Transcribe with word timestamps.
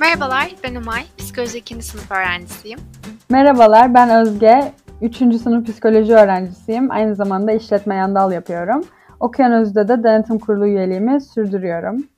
Merhabalar, 0.00 0.50
ben 0.64 0.74
Umay. 0.74 1.04
Psikoloji 1.18 1.58
2. 1.58 1.82
sınıf 1.82 2.10
öğrencisiyim. 2.10 2.78
Merhabalar, 3.28 3.94
ben 3.94 4.10
Özge. 4.10 4.72
3. 5.02 5.16
sınıf 5.16 5.66
psikoloji 5.66 6.12
öğrencisiyim. 6.12 6.90
Aynı 6.90 7.14
zamanda 7.14 7.52
işletme 7.52 7.94
yandal 7.94 8.32
yapıyorum. 8.32 8.84
Okuyan 9.20 9.52
Özde 9.52 9.88
de 9.88 10.02
denetim 10.02 10.38
kurulu 10.38 10.66
üyeliğimi 10.66 11.20
sürdürüyorum. 11.20 12.08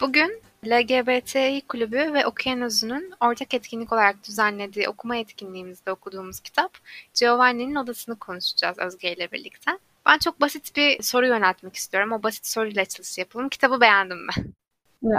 Bugün 0.00 0.42
LGBTİ 0.66 1.62
Kulübü 1.68 2.14
ve 2.14 2.26
Okuyan 2.26 2.62
Özü'nün 2.62 3.12
ortak 3.20 3.54
etkinlik 3.54 3.92
olarak 3.92 4.16
düzenlediği 4.28 4.88
okuma 4.88 5.16
etkinliğimizde 5.16 5.92
okuduğumuz 5.92 6.40
kitap 6.40 6.72
Giovanni'nin 7.20 7.74
Odasını 7.74 8.16
konuşacağız 8.16 8.78
Özge 8.78 9.12
ile 9.12 9.32
birlikte. 9.32 9.70
Ben 10.06 10.18
çok 10.18 10.40
basit 10.40 10.76
bir 10.76 11.02
soru 11.02 11.26
yöneltmek 11.26 11.76
istiyorum. 11.76 12.12
O 12.12 12.22
basit 12.22 12.46
soruyla 12.46 12.82
açılış 12.82 13.18
yapalım. 13.18 13.48
Kitabı 13.48 13.80
beğendin 13.80 14.26
mi? 14.26 14.32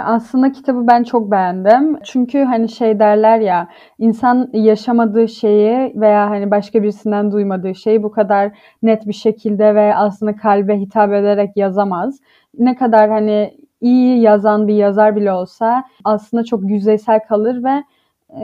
Aslında 0.04 0.52
kitabı 0.52 0.86
ben 0.86 1.02
çok 1.02 1.30
beğendim. 1.30 1.98
Çünkü 2.04 2.42
hani 2.44 2.68
şey 2.68 2.98
derler 2.98 3.38
ya 3.38 3.68
insan 3.98 4.50
yaşamadığı 4.52 5.28
şeyi 5.28 5.92
veya 6.00 6.30
hani 6.30 6.50
başka 6.50 6.82
birisinden 6.82 7.32
duymadığı 7.32 7.74
şeyi 7.74 8.02
bu 8.02 8.10
kadar 8.10 8.52
net 8.82 9.06
bir 9.06 9.12
şekilde 9.12 9.74
ve 9.74 9.94
aslında 9.96 10.36
kalbe 10.36 10.80
hitap 10.80 11.12
ederek 11.12 11.56
yazamaz. 11.56 12.20
Ne 12.58 12.76
kadar 12.76 13.10
hani 13.10 13.58
iyi 13.80 14.20
yazan 14.20 14.68
bir 14.68 14.74
yazar 14.74 15.16
bile 15.16 15.32
olsa 15.32 15.84
aslında 16.04 16.44
çok 16.44 16.70
yüzeysel 16.70 17.20
kalır 17.28 17.64
ve 17.64 17.84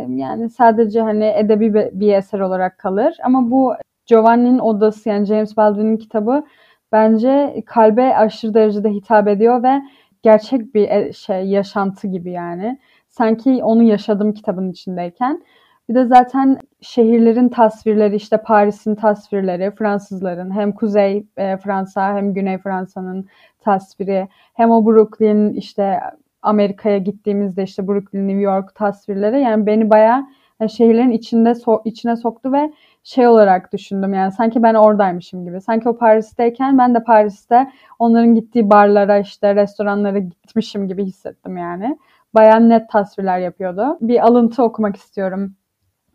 yani 0.08 0.50
sadece 0.50 1.00
hani 1.00 1.24
edebi 1.24 1.90
bir 1.92 2.12
eser 2.12 2.40
olarak 2.40 2.78
kalır. 2.78 3.16
Ama 3.24 3.50
bu 3.50 3.74
Giovanni'nin 4.06 4.58
Odası 4.58 5.08
yani 5.08 5.24
James 5.26 5.56
Baldwin'in 5.56 5.96
kitabı 5.96 6.44
bence 6.92 7.62
kalbe 7.66 8.16
aşırı 8.16 8.54
derecede 8.54 8.90
hitap 8.90 9.28
ediyor 9.28 9.62
ve 9.62 9.82
gerçek 10.22 10.74
bir 10.74 10.88
e, 10.88 11.12
şey 11.12 11.44
yaşantı 11.44 12.06
gibi 12.06 12.30
yani. 12.30 12.78
Sanki 13.08 13.64
onu 13.64 13.82
yaşadım 13.82 14.32
kitabın 14.32 14.70
içindeyken. 14.70 15.42
Bir 15.88 15.94
de 15.94 16.04
zaten 16.04 16.58
şehirlerin 16.80 17.48
tasvirleri 17.48 18.16
işte 18.16 18.42
Paris'in 18.42 18.94
tasvirleri, 18.94 19.70
Fransızların 19.70 20.50
hem 20.50 20.72
Kuzey 20.72 21.26
e, 21.36 21.56
Fransa 21.56 22.14
hem 22.16 22.34
Güney 22.34 22.58
Fransa'nın 22.58 23.26
tasviri, 23.60 24.28
hem 24.54 24.70
o 24.70 24.86
Brooklyn 24.86 25.52
işte 25.52 26.00
Amerika'ya 26.42 26.98
gittiğimizde 26.98 27.62
işte 27.62 27.88
Brooklyn, 27.88 28.28
New 28.28 28.40
York 28.42 28.74
tasvirleri 28.74 29.40
yani 29.40 29.66
beni 29.66 29.90
bayağı 29.90 30.26
yani 30.60 30.70
şehirlerin 30.70 31.10
içinde 31.10 31.54
so 31.54 31.82
içine 31.84 32.16
soktu 32.16 32.52
ve 32.52 32.72
şey 33.02 33.26
olarak 33.26 33.72
düşündüm 33.72 34.14
yani 34.14 34.32
sanki 34.32 34.62
ben 34.62 34.74
oradaymışım 34.74 35.44
gibi. 35.44 35.60
Sanki 35.60 35.88
o 35.88 35.98
Paris'teyken 35.98 36.78
ben 36.78 36.94
de 36.94 37.04
Paris'te 37.04 37.70
onların 37.98 38.34
gittiği 38.34 38.70
barlara 38.70 39.18
işte 39.18 39.54
restoranlara 39.54 40.18
gitmişim 40.18 40.88
gibi 40.88 41.04
hissettim 41.04 41.56
yani. 41.56 41.98
Bayağı 42.34 42.68
net 42.68 42.90
tasvirler 42.90 43.38
yapıyordu. 43.38 43.98
Bir 44.00 44.26
alıntı 44.26 44.62
okumak 44.62 44.96
istiyorum. 44.96 45.54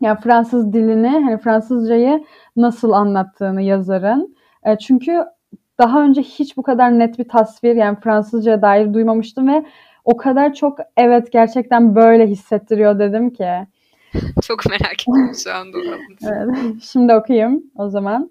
Yani 0.00 0.20
Fransız 0.20 0.72
dilini, 0.72 1.08
hani 1.08 1.38
Fransızcayı 1.38 2.24
nasıl 2.56 2.92
anlattığını 2.92 3.62
yazarın. 3.62 4.36
E, 4.64 4.78
çünkü 4.78 5.24
daha 5.78 6.02
önce 6.02 6.22
hiç 6.22 6.56
bu 6.56 6.62
kadar 6.62 6.98
net 6.98 7.18
bir 7.18 7.28
tasvir 7.28 7.76
yani 7.76 7.96
Fransızca'ya 8.00 8.62
dair 8.62 8.94
duymamıştım 8.94 9.48
ve 9.48 9.64
o 10.04 10.16
kadar 10.16 10.54
çok 10.54 10.78
evet 10.96 11.32
gerçekten 11.32 11.94
böyle 11.94 12.26
hissettiriyor 12.26 12.98
dedim 12.98 13.30
ki. 13.30 13.66
Çok 14.42 14.66
merak 14.66 14.92
ettim 14.92 15.32
şu 15.44 15.54
anda. 15.54 15.78
evet. 16.22 16.82
Şimdi 16.82 17.14
okuyayım 17.14 17.62
o 17.76 17.88
zaman. 17.88 18.30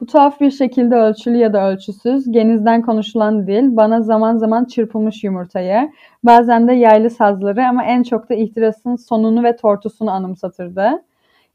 Bu 0.00 0.06
tuhaf 0.06 0.40
bir 0.40 0.50
şekilde 0.50 0.94
ölçülü 0.94 1.36
ya 1.36 1.52
da 1.52 1.70
ölçüsüz, 1.70 2.32
genizden 2.32 2.82
konuşulan 2.82 3.46
dil 3.46 3.76
bana 3.76 4.02
zaman 4.02 4.36
zaman 4.36 4.64
çırpılmış 4.64 5.24
yumurtayı, 5.24 5.92
bazen 6.24 6.68
de 6.68 6.72
yaylı 6.72 7.10
sazları 7.10 7.66
ama 7.68 7.84
en 7.84 8.02
çok 8.02 8.30
da 8.30 8.34
ihtirasın 8.34 8.96
sonunu 8.96 9.44
ve 9.44 9.56
tortusunu 9.56 10.10
anımsatırdı. 10.10 11.02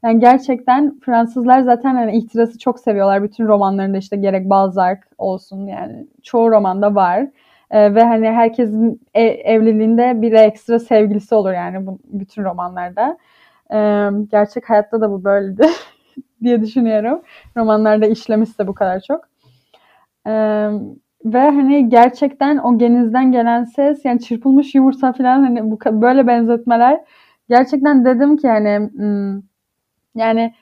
Yani 0.04 0.20
gerçekten 0.20 1.00
Fransızlar 1.00 1.60
zaten 1.60 1.94
hani 1.94 2.16
ihtirası 2.16 2.58
çok 2.58 2.80
seviyorlar. 2.80 3.22
Bütün 3.22 3.46
romanlarında 3.46 3.98
işte 3.98 4.16
gerek 4.16 4.50
Balzac 4.50 4.98
olsun 5.18 5.66
yani 5.66 6.06
çoğu 6.22 6.50
romanda 6.50 6.94
var. 6.94 7.26
Ee, 7.70 7.94
ve 7.94 8.04
hani 8.04 8.30
herkesin 8.30 9.00
e, 9.14 9.22
evliliğinde 9.22 10.22
bir 10.22 10.32
ekstra 10.32 10.78
sevgilisi 10.78 11.34
olur 11.34 11.52
yani 11.52 11.86
bu 11.86 11.98
bütün 12.04 12.44
romanlarda. 12.44 13.18
Ee, 13.72 14.08
gerçek 14.30 14.70
hayatta 14.70 15.00
da 15.00 15.10
bu 15.10 15.24
böyledi 15.24 15.66
diye 16.42 16.62
düşünüyorum. 16.62 17.22
Romanlarda 17.56 18.06
işlemişse 18.06 18.66
bu 18.66 18.74
kadar 18.74 19.00
çok. 19.00 19.24
Ee, 20.26 20.70
ve 21.24 21.38
hani 21.40 21.88
gerçekten 21.88 22.58
o 22.58 22.78
genizden 22.78 23.32
gelen 23.32 23.64
ses 23.64 24.04
yani 24.04 24.20
çırpılmış 24.20 24.74
yumurta 24.74 25.12
falan 25.12 25.42
hani 25.42 25.70
bu 25.70 25.78
böyle 26.02 26.26
benzetmeler 26.26 27.00
gerçekten 27.48 28.04
dedim 28.04 28.36
ki 28.36 28.48
hani 28.48 28.90
hmm, 28.92 29.42
yani 30.14 30.54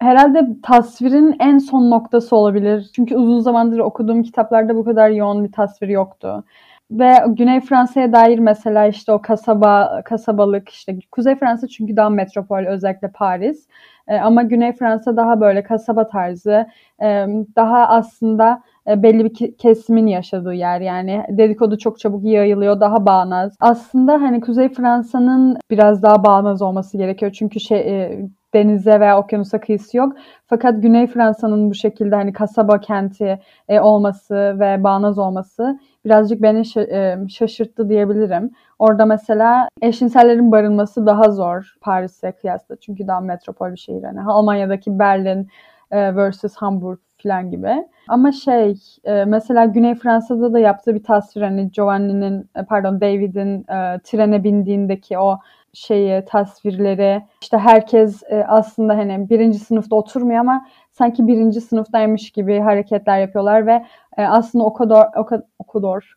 herhalde 0.00 0.48
tasvirin 0.62 1.36
en 1.40 1.58
son 1.58 1.90
noktası 1.90 2.36
olabilir. 2.36 2.90
Çünkü 2.96 3.16
uzun 3.16 3.40
zamandır 3.40 3.78
okuduğum 3.78 4.22
kitaplarda 4.22 4.76
bu 4.76 4.84
kadar 4.84 5.10
yoğun 5.10 5.44
bir 5.44 5.52
tasvir 5.52 5.88
yoktu. 5.88 6.44
Ve 6.90 7.14
Güney 7.28 7.60
Fransa'ya 7.60 8.12
dair 8.12 8.38
mesela 8.38 8.86
işte 8.86 9.12
o 9.12 9.22
kasaba, 9.22 10.02
kasabalık 10.04 10.68
işte 10.68 10.98
Kuzey 11.10 11.36
Fransa 11.36 11.68
çünkü 11.68 11.96
daha 11.96 12.10
metropol 12.10 12.66
özellikle 12.66 13.08
Paris. 13.08 13.68
E, 14.08 14.16
ama 14.16 14.42
Güney 14.42 14.72
Fransa 14.72 15.16
daha 15.16 15.40
böyle 15.40 15.62
kasaba 15.62 16.08
tarzı, 16.08 16.66
e, 17.02 17.26
daha 17.56 17.88
aslında 17.88 18.62
e, 18.88 19.02
belli 19.02 19.24
bir 19.24 19.56
kesimin 19.56 20.06
yaşadığı 20.06 20.54
yer 20.54 20.80
yani 20.80 21.24
dedikodu 21.28 21.78
çok 21.78 21.98
çabuk 22.00 22.24
yayılıyor 22.24 22.80
daha 22.80 23.06
bağnaz. 23.06 23.56
Aslında 23.60 24.12
hani 24.12 24.40
Kuzey 24.40 24.68
Fransa'nın 24.68 25.56
biraz 25.70 26.02
daha 26.02 26.24
bağnaz 26.24 26.62
olması 26.62 26.98
gerekiyor 26.98 27.32
çünkü 27.32 27.60
şey 27.60 27.78
e, 27.80 28.28
denize 28.54 29.00
veya 29.00 29.18
okyanusa 29.18 29.60
kıyısı 29.60 29.96
yok. 29.96 30.12
Fakat 30.46 30.82
Güney 30.82 31.06
Fransa'nın 31.06 31.70
bu 31.70 31.74
şekilde 31.74 32.14
hani 32.14 32.32
kasaba 32.32 32.80
kenti 32.80 33.40
e, 33.68 33.80
olması 33.80 34.34
ve 34.60 34.84
bağnaz 34.84 35.18
olması 35.18 35.78
birazcık 36.04 36.42
beni 36.42 36.62
e, 36.76 37.28
şaşırttı 37.28 37.88
diyebilirim. 37.88 38.50
Orada 38.78 39.06
mesela 39.06 39.68
eşcinsellerin 39.82 40.52
barınması 40.52 41.06
daha 41.06 41.30
zor 41.30 41.74
Paris'e 41.80 42.32
kıyasla. 42.32 42.76
Çünkü 42.76 43.06
daha 43.06 43.20
metropol 43.20 43.72
bir 43.72 43.76
şehir. 43.76 44.02
Yani 44.02 44.20
Almanya'daki 44.22 44.98
Berlin 44.98 45.48
e, 45.90 46.16
versus 46.16 46.56
Hamburg 46.56 46.98
falan 47.22 47.50
gibi. 47.50 47.86
Ama 48.08 48.32
şey 48.32 48.74
e, 49.04 49.24
mesela 49.24 49.64
Güney 49.64 49.94
Fransa'da 49.94 50.52
da 50.52 50.58
yaptığı 50.58 50.94
bir 50.94 51.02
tasvir 51.02 51.42
hani 51.42 51.70
Giovanni'nin 51.70 52.50
pardon 52.68 53.00
David'in 53.00 53.62
trene 54.04 54.44
bindiğindeki 54.44 55.18
o 55.18 55.38
şeyi, 55.72 56.24
tasvirleri. 56.24 57.22
İşte 57.42 57.58
herkes 57.58 58.22
e, 58.30 58.44
aslında 58.48 58.96
hani 58.96 59.30
birinci 59.30 59.58
sınıfta 59.58 59.96
oturmuyor 59.96 60.40
ama 60.40 60.66
sanki 60.92 61.26
birinci 61.26 61.60
sınıftaymış 61.60 62.30
gibi 62.30 62.58
hareketler 62.58 63.20
yapıyorlar 63.20 63.66
ve 63.66 63.84
e, 64.16 64.22
aslında 64.22 64.64
o 64.64 64.72
kadar 64.72 65.08
o 65.16 65.24
kadar, 65.24 65.44
o 65.58 65.64
kadar 65.64 66.14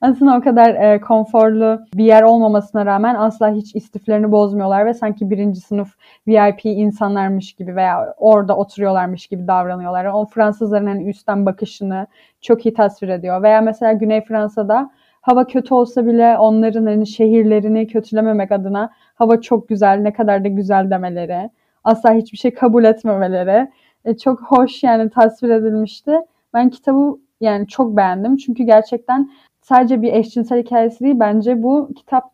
aslında 0.00 0.36
o 0.36 0.40
kadar 0.40 0.74
e, 0.74 1.00
konforlu 1.00 1.80
bir 1.94 2.04
yer 2.04 2.22
olmamasına 2.22 2.86
rağmen 2.86 3.14
asla 3.14 3.50
hiç 3.50 3.74
istiflerini 3.74 4.32
bozmuyorlar 4.32 4.86
ve 4.86 4.94
sanki 4.94 5.30
birinci 5.30 5.60
sınıf 5.60 5.88
VIP 6.26 6.64
insanlarmış 6.64 7.52
gibi 7.52 7.76
veya 7.76 8.14
orada 8.18 8.56
oturuyorlarmış 8.56 9.26
gibi 9.26 9.46
davranıyorlar. 9.46 10.04
O 10.04 10.24
Fransızların 10.24 10.86
hani 10.86 11.08
üstten 11.08 11.46
bakışını 11.46 12.06
çok 12.40 12.66
iyi 12.66 12.74
tasvir 12.74 13.08
ediyor. 13.08 13.42
Veya 13.42 13.60
mesela 13.60 13.92
Güney 13.92 14.24
Fransa'da 14.24 14.90
hava 15.20 15.46
kötü 15.46 15.74
olsa 15.74 16.06
bile 16.06 16.38
onların 16.38 16.86
hani 16.86 17.06
şehirlerini 17.06 17.86
kötülememek 17.86 18.52
adına 18.52 18.90
hava 19.14 19.40
çok 19.40 19.68
güzel, 19.68 19.98
ne 19.98 20.12
kadar 20.12 20.44
da 20.44 20.48
güzel 20.48 20.90
demeleri, 20.90 21.50
asla 21.84 22.12
hiçbir 22.12 22.38
şey 22.38 22.54
kabul 22.54 22.84
etmemeleri 22.84 23.68
e, 24.04 24.16
çok 24.16 24.42
hoş 24.42 24.82
yani 24.82 25.10
tasvir 25.10 25.50
edilmişti. 25.50 26.16
Ben 26.54 26.70
kitabı 26.70 27.18
yani 27.40 27.66
çok 27.66 27.96
beğendim 27.96 28.36
çünkü 28.36 28.62
gerçekten 28.62 29.30
sadece 29.68 30.02
bir 30.02 30.12
eşcinsel 30.12 30.62
hikayesi 30.62 31.04
değil 31.04 31.20
bence 31.20 31.62
bu 31.62 31.90
kitap 31.96 32.30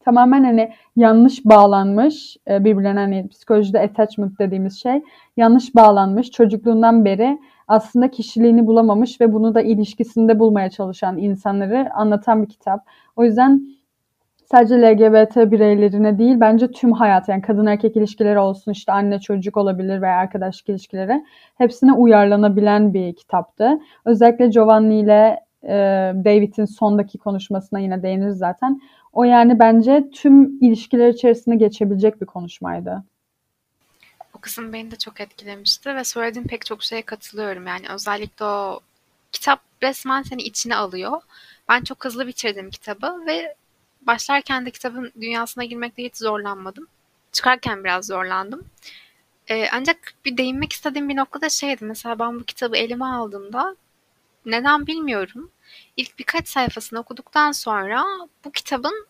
tamamen 0.00 0.44
hani 0.44 0.72
yanlış 0.96 1.44
bağlanmış 1.44 2.36
e, 2.48 2.64
birbirlerine 2.64 3.00
hani 3.00 3.28
psikolojide 3.28 3.80
attachment 3.80 4.38
dediğimiz 4.38 4.82
şey 4.82 5.02
yanlış 5.36 5.74
bağlanmış 5.74 6.30
çocukluğundan 6.30 7.04
beri 7.04 7.38
aslında 7.68 8.10
kişiliğini 8.10 8.66
bulamamış 8.66 9.20
ve 9.20 9.32
bunu 9.32 9.54
da 9.54 9.62
ilişkisinde 9.62 10.38
bulmaya 10.38 10.70
çalışan 10.70 11.18
insanları 11.18 11.90
anlatan 11.94 12.42
bir 12.42 12.48
kitap. 12.48 12.86
O 13.16 13.24
yüzden 13.24 13.62
sadece 14.44 14.82
LGBT 14.82 15.36
bireylerine 15.36 16.18
değil 16.18 16.40
bence 16.40 16.70
tüm 16.70 16.92
hayat 16.92 17.28
yani 17.28 17.42
kadın 17.42 17.66
erkek 17.66 17.96
ilişkileri 17.96 18.38
olsun 18.38 18.72
işte 18.72 18.92
anne 18.92 19.20
çocuk 19.20 19.56
olabilir 19.56 20.02
veya 20.02 20.16
arkadaşlık 20.16 20.68
ilişkileri 20.68 21.24
hepsine 21.58 21.92
uyarlanabilen 21.92 22.94
bir 22.94 23.16
kitaptı. 23.16 23.78
Özellikle 24.04 24.46
Giovanni 24.46 24.98
ile 25.00 25.45
e, 25.66 26.12
David'in 26.24 26.64
sondaki 26.64 27.18
konuşmasına 27.18 27.78
yine 27.78 28.02
değiniriz 28.02 28.38
zaten. 28.38 28.80
O 29.12 29.24
yani 29.24 29.58
bence 29.58 30.04
tüm 30.14 30.62
ilişkiler 30.64 31.08
içerisinde 31.08 31.56
geçebilecek 31.56 32.20
bir 32.20 32.26
konuşmaydı. 32.26 33.04
O 34.34 34.38
kısım 34.38 34.72
beni 34.72 34.90
de 34.90 34.96
çok 34.96 35.20
etkilemişti 35.20 35.94
ve 35.94 36.04
söylediğim 36.04 36.48
pek 36.48 36.66
çok 36.66 36.82
şeye 36.82 37.02
katılıyorum. 37.02 37.66
Yani 37.66 37.86
özellikle 37.94 38.44
o 38.44 38.80
kitap 39.32 39.60
resmen 39.82 40.22
seni 40.22 40.42
içine 40.42 40.76
alıyor. 40.76 41.22
Ben 41.68 41.80
çok 41.80 42.04
hızlı 42.04 42.26
bitirdim 42.26 42.70
kitabı 42.70 43.26
ve 43.26 43.54
başlarken 44.02 44.66
de 44.66 44.70
kitabın 44.70 45.12
dünyasına 45.20 45.64
girmekte 45.64 46.04
hiç 46.04 46.16
zorlanmadım. 46.16 46.86
Çıkarken 47.32 47.84
biraz 47.84 48.06
zorlandım. 48.06 48.64
Ee, 49.48 49.68
ancak 49.72 50.14
bir 50.24 50.36
değinmek 50.36 50.72
istediğim 50.72 51.08
bir 51.08 51.16
noktada 51.16 51.48
şeydi. 51.48 51.84
Mesela 51.84 52.18
ben 52.18 52.40
bu 52.40 52.44
kitabı 52.44 52.76
elime 52.76 53.04
aldığımda 53.04 53.76
neden 54.46 54.86
bilmiyorum. 54.86 55.50
İlk 55.96 56.18
birkaç 56.18 56.48
sayfasını 56.48 57.00
okuduktan 57.00 57.52
sonra 57.52 58.04
bu 58.44 58.52
kitabın 58.52 59.06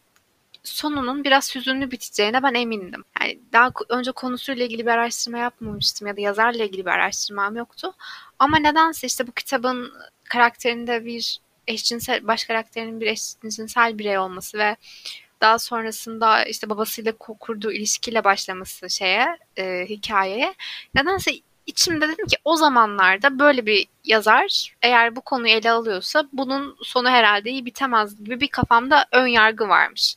sonunun 0.62 1.24
biraz 1.24 1.54
hüzünlü 1.54 1.90
biteceğine 1.90 2.42
ben 2.42 2.54
emindim. 2.54 3.04
Yani 3.20 3.38
daha 3.52 3.72
önce 3.88 4.12
konusuyla 4.12 4.64
ilgili 4.64 4.86
bir 4.86 4.90
araştırma 4.90 5.38
yapmamıştım 5.38 6.08
ya 6.08 6.16
da 6.16 6.20
yazarla 6.20 6.64
ilgili 6.64 6.86
bir 6.86 6.90
araştırmam 6.90 7.56
yoktu. 7.56 7.94
Ama 8.38 8.58
nedense 8.58 9.06
işte 9.06 9.26
bu 9.26 9.32
kitabın 9.32 9.92
karakterinde 10.24 11.04
bir 11.04 11.40
eşcinsel, 11.66 12.26
baş 12.26 12.44
karakterinin 12.44 13.00
bir 13.00 13.06
eşcinsel 13.06 13.98
birey 13.98 14.18
olması 14.18 14.58
ve 14.58 14.76
daha 15.40 15.58
sonrasında 15.58 16.44
işte 16.44 16.70
babasıyla 16.70 17.12
kurduğu 17.16 17.72
ilişkiyle 17.72 18.24
başlaması 18.24 18.90
şeye, 18.90 19.38
e, 19.56 19.86
hikayeye. 19.88 20.54
Nedense 20.94 21.30
içimde 21.66 22.08
dedim 22.08 22.26
ki 22.26 22.36
o 22.44 22.56
zamanlarda 22.56 23.38
böyle 23.38 23.66
bir 23.66 23.86
yazar 24.04 24.74
eğer 24.82 25.16
bu 25.16 25.20
konuyu 25.20 25.52
ele 25.52 25.70
alıyorsa 25.70 26.24
bunun 26.32 26.76
sonu 26.82 27.10
herhalde 27.10 27.50
iyi 27.50 27.66
bitemez 27.66 28.24
gibi 28.24 28.40
bir 28.40 28.48
kafamda 28.48 29.06
ön 29.12 29.26
yargı 29.26 29.68
varmış. 29.68 30.16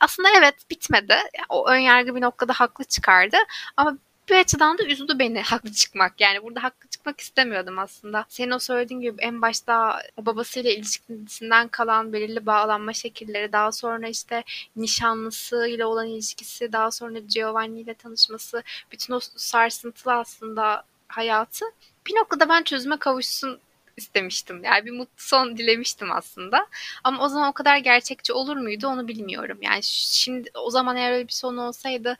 Aslında 0.00 0.28
evet 0.38 0.54
bitmedi. 0.70 1.16
O 1.48 1.68
ön 1.68 1.78
yargı 1.78 2.16
bir 2.16 2.20
noktada 2.20 2.52
haklı 2.52 2.84
çıkardı. 2.84 3.36
Ama 3.76 3.98
bir 4.30 4.36
açıdan 4.36 4.78
da 4.78 4.84
üzdü 4.84 5.18
beni 5.18 5.42
haklı 5.42 5.72
çıkmak. 5.72 6.20
Yani 6.20 6.42
burada 6.42 6.62
haklı 6.62 6.88
çıkmak 6.88 7.20
istemiyordum 7.20 7.78
aslında. 7.78 8.24
Senin 8.28 8.50
o 8.50 8.58
söylediğin 8.58 9.00
gibi 9.00 9.22
en 9.22 9.42
başta 9.42 10.02
babasıyla 10.18 10.70
ilişkisinden 10.70 11.68
kalan 11.68 12.12
belirli 12.12 12.46
bağlanma 12.46 12.92
şekilleri, 12.92 13.52
daha 13.52 13.72
sonra 13.72 14.08
işte 14.08 14.44
nişanlısıyla 14.76 15.86
olan 15.86 16.06
ilişkisi, 16.06 16.72
daha 16.72 16.90
sonra 16.90 17.18
Giovanni 17.18 17.80
ile 17.80 17.94
tanışması, 17.94 18.62
bütün 18.92 19.14
o 19.14 19.20
sarsıntılı 19.20 20.12
aslında 20.12 20.84
hayatı 21.08 21.64
bir 22.06 22.14
noktada 22.14 22.48
ben 22.48 22.62
çözüme 22.62 22.96
kavuşsun 22.96 23.60
istemiştim. 23.96 24.64
Yani 24.64 24.86
bir 24.86 24.90
mutlu 24.90 25.14
son 25.16 25.56
dilemiştim 25.56 26.12
aslında. 26.12 26.66
Ama 27.04 27.24
o 27.24 27.28
zaman 27.28 27.48
o 27.48 27.52
kadar 27.52 27.76
gerçekçi 27.78 28.32
olur 28.32 28.56
muydu 28.56 28.86
onu 28.86 29.08
bilmiyorum. 29.08 29.58
Yani 29.62 29.82
şimdi 29.82 30.50
o 30.54 30.70
zaman 30.70 30.96
eğer 30.96 31.12
öyle 31.12 31.28
bir 31.28 31.32
son 31.32 31.56
olsaydı 31.56 32.16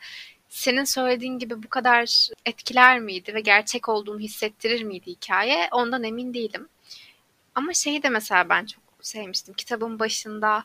senin 0.51 0.85
söylediğin 0.85 1.39
gibi 1.39 1.63
bu 1.63 1.69
kadar 1.69 2.29
etkiler 2.47 3.01
miydi 3.01 3.35
ve 3.35 3.41
gerçek 3.41 3.89
olduğunu 3.89 4.21
hissettirir 4.21 4.83
miydi 4.83 5.07
hikaye? 5.07 5.69
Ondan 5.73 6.05
emin 6.05 6.35
değilim. 6.35 6.69
Ama 7.55 7.73
şeyi 7.75 8.03
de 8.03 8.09
mesela 8.09 8.49
ben 8.49 8.67
çok 8.67 8.83
sevmiştim. 9.03 9.55
Kitabın 9.55 9.99
başında 9.99 10.65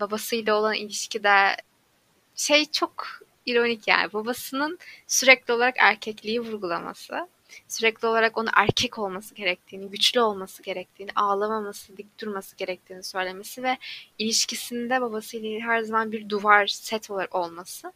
babasıyla 0.00 0.54
olan 0.54 0.74
ilişkide 0.74 1.56
şey 2.36 2.64
çok 2.64 3.06
ironik 3.46 3.88
yani 3.88 4.12
babasının 4.12 4.78
sürekli 5.06 5.52
olarak 5.52 5.74
erkekliği 5.78 6.40
vurgulaması 6.40 7.28
sürekli 7.68 8.08
olarak 8.08 8.38
onu 8.38 8.48
erkek 8.54 8.98
olması 8.98 9.34
gerektiğini, 9.34 9.90
güçlü 9.90 10.20
olması 10.20 10.62
gerektiğini, 10.62 11.10
ağlamaması, 11.14 11.96
dik 11.96 12.20
durması 12.20 12.56
gerektiğini 12.56 13.02
söylemesi 13.02 13.62
ve 13.62 13.78
ilişkisinde 14.18 15.00
babasıyla 15.00 15.60
her 15.60 15.80
zaman 15.80 16.12
bir 16.12 16.28
duvar 16.28 16.66
set 16.66 17.10
olarak 17.10 17.34
olması. 17.34 17.92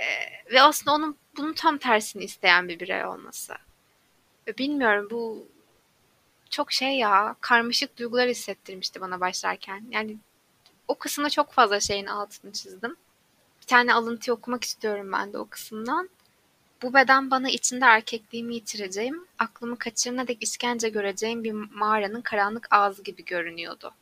Ee, 0.00 0.52
ve 0.52 0.62
aslında 0.62 0.94
onun 0.96 1.16
bunun 1.36 1.52
tam 1.52 1.78
tersini 1.78 2.24
isteyen 2.24 2.68
bir 2.68 2.80
birey 2.80 3.04
olması. 3.04 3.54
Bilmiyorum 4.58 5.08
bu 5.10 5.46
çok 6.50 6.72
şey 6.72 6.98
ya 6.98 7.36
karmaşık 7.40 7.98
duygular 7.98 8.28
hissettirmişti 8.28 9.00
bana 9.00 9.20
başlarken. 9.20 9.84
Yani 9.90 10.16
o 10.88 10.94
kısımda 10.94 11.30
çok 11.30 11.52
fazla 11.52 11.80
şeyin 11.80 12.06
altını 12.06 12.52
çizdim. 12.52 12.96
Bir 13.62 13.66
tane 13.66 13.94
alıntı 13.94 14.32
okumak 14.32 14.64
istiyorum 14.64 15.12
ben 15.12 15.32
de 15.32 15.38
o 15.38 15.46
kısımdan. 15.46 16.10
Bu 16.82 16.94
beden 16.94 17.30
bana 17.30 17.50
içinde 17.50 17.84
erkekliğimi 17.84 18.54
yitireceğim, 18.54 19.26
aklımı 19.38 19.78
kaçırana 19.78 20.28
dek 20.28 20.42
işkence 20.42 20.88
göreceğim 20.88 21.44
bir 21.44 21.52
mağaranın 21.52 22.22
karanlık 22.22 22.66
ağzı 22.70 23.02
gibi 23.02 23.24
görünüyordu. 23.24 23.94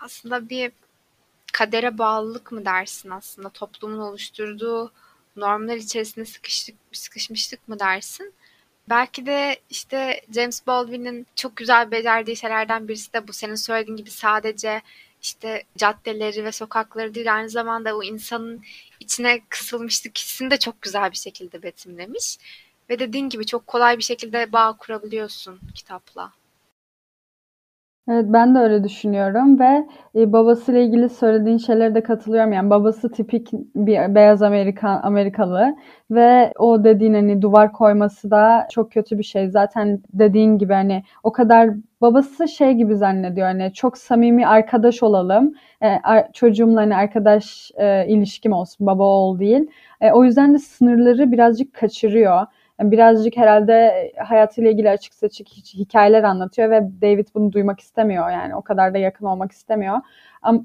Aslında 0.00 0.48
bir 0.48 0.72
kadere 1.52 1.98
bağlılık 1.98 2.52
mı 2.52 2.64
dersin 2.64 3.10
aslında 3.10 3.48
toplumun 3.48 3.98
oluşturduğu 3.98 4.92
normlar 5.36 5.76
içerisinde 5.76 6.24
sıkıştık, 6.24 6.76
sıkışmıştık 6.92 7.68
mı 7.68 7.78
dersin? 7.78 8.34
Belki 8.88 9.26
de 9.26 9.60
işte 9.70 10.20
James 10.34 10.66
Baldwin'in 10.66 11.26
çok 11.36 11.56
güzel 11.56 11.90
becerdiği 11.90 12.36
şeylerden 12.36 12.88
birisi 12.88 13.12
de 13.12 13.28
bu. 13.28 13.32
Senin 13.32 13.54
söylediğin 13.54 13.96
gibi 13.96 14.10
sadece 14.10 14.82
işte 15.22 15.62
caddeleri 15.76 16.44
ve 16.44 16.52
sokakları 16.52 17.14
değil 17.14 17.34
aynı 17.34 17.50
zamanda 17.50 17.96
o 17.96 18.02
insanın 18.02 18.62
içine 19.00 19.40
kısılmışlık 19.48 20.18
hissini 20.18 20.50
de 20.50 20.58
çok 20.58 20.82
güzel 20.82 21.10
bir 21.10 21.16
şekilde 21.16 21.62
betimlemiş. 21.62 22.38
Ve 22.90 22.98
dediğin 22.98 23.28
gibi 23.28 23.46
çok 23.46 23.66
kolay 23.66 23.98
bir 23.98 24.02
şekilde 24.02 24.52
bağ 24.52 24.76
kurabiliyorsun 24.78 25.60
kitapla. 25.74 26.32
Evet 28.08 28.24
ben 28.28 28.54
de 28.54 28.58
öyle 28.58 28.84
düşünüyorum 28.84 29.58
ve 29.60 29.86
e, 30.16 30.32
babasıyla 30.32 30.80
ilgili 30.80 31.08
söylediğin 31.08 31.56
şeylere 31.58 31.94
de 31.94 32.02
katılıyorum. 32.02 32.52
Yani 32.52 32.70
babası 32.70 33.12
tipik 33.12 33.52
bir 33.74 34.14
beyaz 34.14 34.42
Amerikan 34.42 35.00
Amerikalı 35.02 35.76
ve 36.10 36.52
o 36.58 36.84
dediğin 36.84 37.14
hani 37.14 37.42
duvar 37.42 37.72
koyması 37.72 38.30
da 38.30 38.66
çok 38.70 38.92
kötü 38.92 39.18
bir 39.18 39.22
şey. 39.22 39.48
Zaten 39.50 40.00
dediğin 40.12 40.58
gibi 40.58 40.72
hani 40.72 41.02
o 41.22 41.32
kadar 41.32 41.70
babası 42.00 42.48
şey 42.48 42.72
gibi 42.72 42.96
zannediyor 42.96 43.46
hani 43.46 43.72
çok 43.72 43.98
samimi 43.98 44.46
arkadaş 44.46 45.02
olalım. 45.02 45.54
E, 45.82 45.88
çocuğumla 46.32 46.80
hani 46.80 46.96
arkadaş 46.96 47.70
e, 47.76 48.06
ilişkim 48.08 48.52
olsun 48.52 48.86
baba 48.86 49.04
oğul 49.04 49.38
değil. 49.38 49.66
E, 50.00 50.12
o 50.12 50.24
yüzden 50.24 50.54
de 50.54 50.58
sınırları 50.58 51.32
birazcık 51.32 51.74
kaçırıyor 51.74 52.46
birazcık 52.90 53.36
herhalde 53.36 54.12
hayatıyla 54.18 54.70
ilgili 54.70 54.90
açık 54.90 55.14
seçik 55.14 55.74
hikayeler 55.74 56.22
anlatıyor 56.22 56.70
ve 56.70 56.88
David 57.02 57.28
bunu 57.34 57.52
duymak 57.52 57.80
istemiyor 57.80 58.30
yani 58.30 58.56
o 58.56 58.62
kadar 58.62 58.94
da 58.94 58.98
yakın 58.98 59.26
olmak 59.26 59.52
istemiyor. 59.52 59.98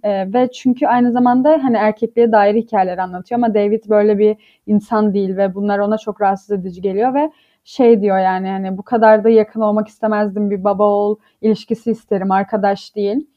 E, 0.04 0.34
ve 0.34 0.52
çünkü 0.52 0.88
aynı 0.88 1.12
zamanda 1.12 1.60
hani 1.64 1.78
erkekliğe 1.78 2.32
dair 2.32 2.56
hikayeler 2.56 2.98
anlatıyor 2.98 3.40
ama 3.40 3.54
David 3.54 3.84
böyle 3.90 4.18
bir 4.18 4.38
insan 4.68 5.14
değil 5.14 5.38
ve 5.38 5.56
bunlar 5.56 5.80
ona 5.80 5.98
çok 5.98 6.22
rahatsız 6.22 6.52
edici 6.52 6.82
geliyor 6.82 7.14
ve 7.14 7.32
şey 7.64 8.02
diyor 8.02 8.20
yani 8.20 8.50
hani 8.50 8.78
bu 8.78 8.84
kadar 8.84 9.24
da 9.24 9.30
yakın 9.30 9.62
olmak 9.62 9.88
istemezdim 9.88 10.50
bir 10.50 10.64
baba 10.64 10.84
oğul 10.84 11.16
ilişkisi 11.42 11.92
isterim 11.92 12.32
arkadaş 12.32 12.96
değil. 12.96 13.28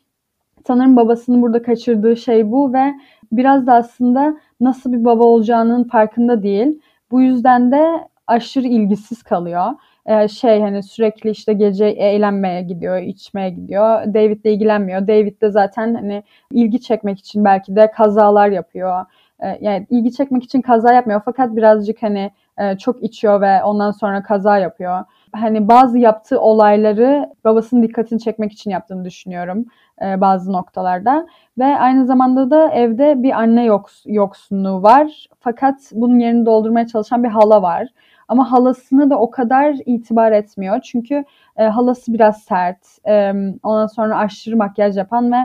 Sanırım 0.66 0.96
babasının 0.96 1.42
burada 1.42 1.62
kaçırdığı 1.62 2.16
şey 2.16 2.50
bu 2.50 2.72
ve 2.72 2.94
biraz 3.32 3.66
da 3.66 3.74
aslında 3.74 4.36
nasıl 4.60 4.92
bir 4.92 5.04
baba 5.04 5.24
olacağının 5.24 5.84
farkında 5.84 6.42
değil. 6.42 6.80
Bu 7.10 7.22
yüzden 7.22 7.72
de 7.72 8.08
aşırı 8.30 8.66
ilgisiz 8.66 9.22
kalıyor. 9.22 9.66
Ee, 10.06 10.28
şey 10.28 10.60
hani 10.60 10.82
sürekli 10.82 11.30
işte 11.30 11.52
gece 11.52 11.84
eğlenmeye 11.84 12.62
gidiyor, 12.62 12.98
içmeye 12.98 13.50
gidiyor. 13.50 14.14
David'le 14.14 14.44
ilgilenmiyor. 14.44 15.06
David 15.06 15.42
de 15.42 15.50
zaten 15.50 15.94
hani 15.94 16.22
ilgi 16.52 16.80
çekmek 16.80 17.18
için 17.18 17.44
belki 17.44 17.76
de 17.76 17.90
kazalar 17.90 18.48
yapıyor. 18.48 19.04
Ee, 19.42 19.58
yani 19.60 19.86
ilgi 19.90 20.12
çekmek 20.12 20.44
için 20.44 20.60
kaza 20.62 20.92
yapmıyor 20.92 21.22
fakat 21.24 21.56
birazcık 21.56 22.02
hani 22.02 22.30
e, 22.58 22.78
çok 22.78 23.02
içiyor 23.02 23.40
ve 23.40 23.62
ondan 23.64 23.90
sonra 23.90 24.22
kaza 24.22 24.58
yapıyor. 24.58 25.04
Hani 25.32 25.68
bazı 25.68 25.98
yaptığı 25.98 26.40
olayları 26.40 27.30
babasının 27.44 27.82
dikkatini 27.82 28.20
çekmek 28.20 28.52
için 28.52 28.70
yaptığını 28.70 29.04
düşünüyorum 29.04 29.64
e, 30.02 30.20
bazı 30.20 30.52
noktalarda. 30.52 31.26
Ve 31.58 31.64
aynı 31.64 32.06
zamanda 32.06 32.50
da 32.50 32.70
evde 32.70 33.22
bir 33.22 33.32
anne 33.32 33.64
yoks 33.64 34.02
yoksunluğu 34.06 34.82
var. 34.82 35.26
Fakat 35.40 35.76
bunun 35.92 36.18
yerini 36.18 36.46
doldurmaya 36.46 36.86
çalışan 36.86 37.24
bir 37.24 37.28
hala 37.28 37.62
var. 37.62 37.88
Ama 38.30 38.52
halasını 38.52 39.10
da 39.10 39.18
o 39.18 39.30
kadar 39.30 39.76
itibar 39.86 40.32
etmiyor. 40.32 40.80
Çünkü 40.80 41.24
e, 41.56 41.64
halası 41.64 42.14
biraz 42.14 42.42
sert. 42.42 42.86
E, 43.08 43.32
ondan 43.62 43.86
sonra 43.86 44.18
aşırı 44.18 44.56
makyaj 44.56 44.96
yapan 44.96 45.32
ve 45.32 45.36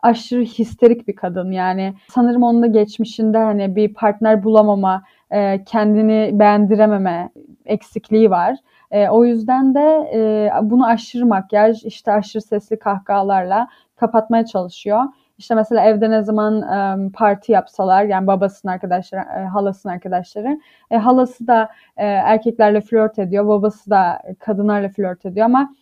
aşırı 0.00 0.42
histerik 0.42 1.08
bir 1.08 1.16
kadın. 1.16 1.50
Yani 1.52 1.94
sanırım 2.08 2.42
onun 2.42 2.62
da 2.62 2.66
geçmişinde 2.66 3.38
hani 3.38 3.76
bir 3.76 3.94
partner 3.94 4.44
bulamama, 4.44 5.02
e, 5.30 5.64
kendini 5.64 6.30
beğendirememe 6.38 7.30
eksikliği 7.64 8.30
var. 8.30 8.56
E, 8.90 9.08
o 9.08 9.24
yüzden 9.24 9.74
de 9.74 10.10
e, 10.14 10.50
bunu 10.62 10.86
aşırı 10.86 11.26
makyaj, 11.26 11.84
işte 11.84 12.12
aşırı 12.12 12.42
sesli 12.42 12.78
kahkahalarla 12.78 13.68
kapatmaya 13.96 14.46
çalışıyor. 14.46 15.04
İşte 15.38 15.54
mesela 15.54 15.84
evde 15.84 16.10
ne 16.10 16.22
zaman 16.22 16.62
e, 16.62 17.10
parti 17.12 17.52
yapsalar 17.52 18.04
yani 18.04 18.26
babasının 18.26 18.72
arkadaşları, 18.72 19.20
e, 19.20 19.44
halasının 19.44 19.92
arkadaşları, 19.92 20.60
e, 20.90 20.96
halası 20.96 21.46
da 21.46 21.68
e, 21.96 22.06
erkeklerle 22.06 22.80
flört 22.80 23.18
ediyor, 23.18 23.48
babası 23.48 23.90
da 23.90 24.22
kadınlarla 24.38 24.88
flört 24.88 25.26
ediyor 25.26 25.46
ama 25.46 25.74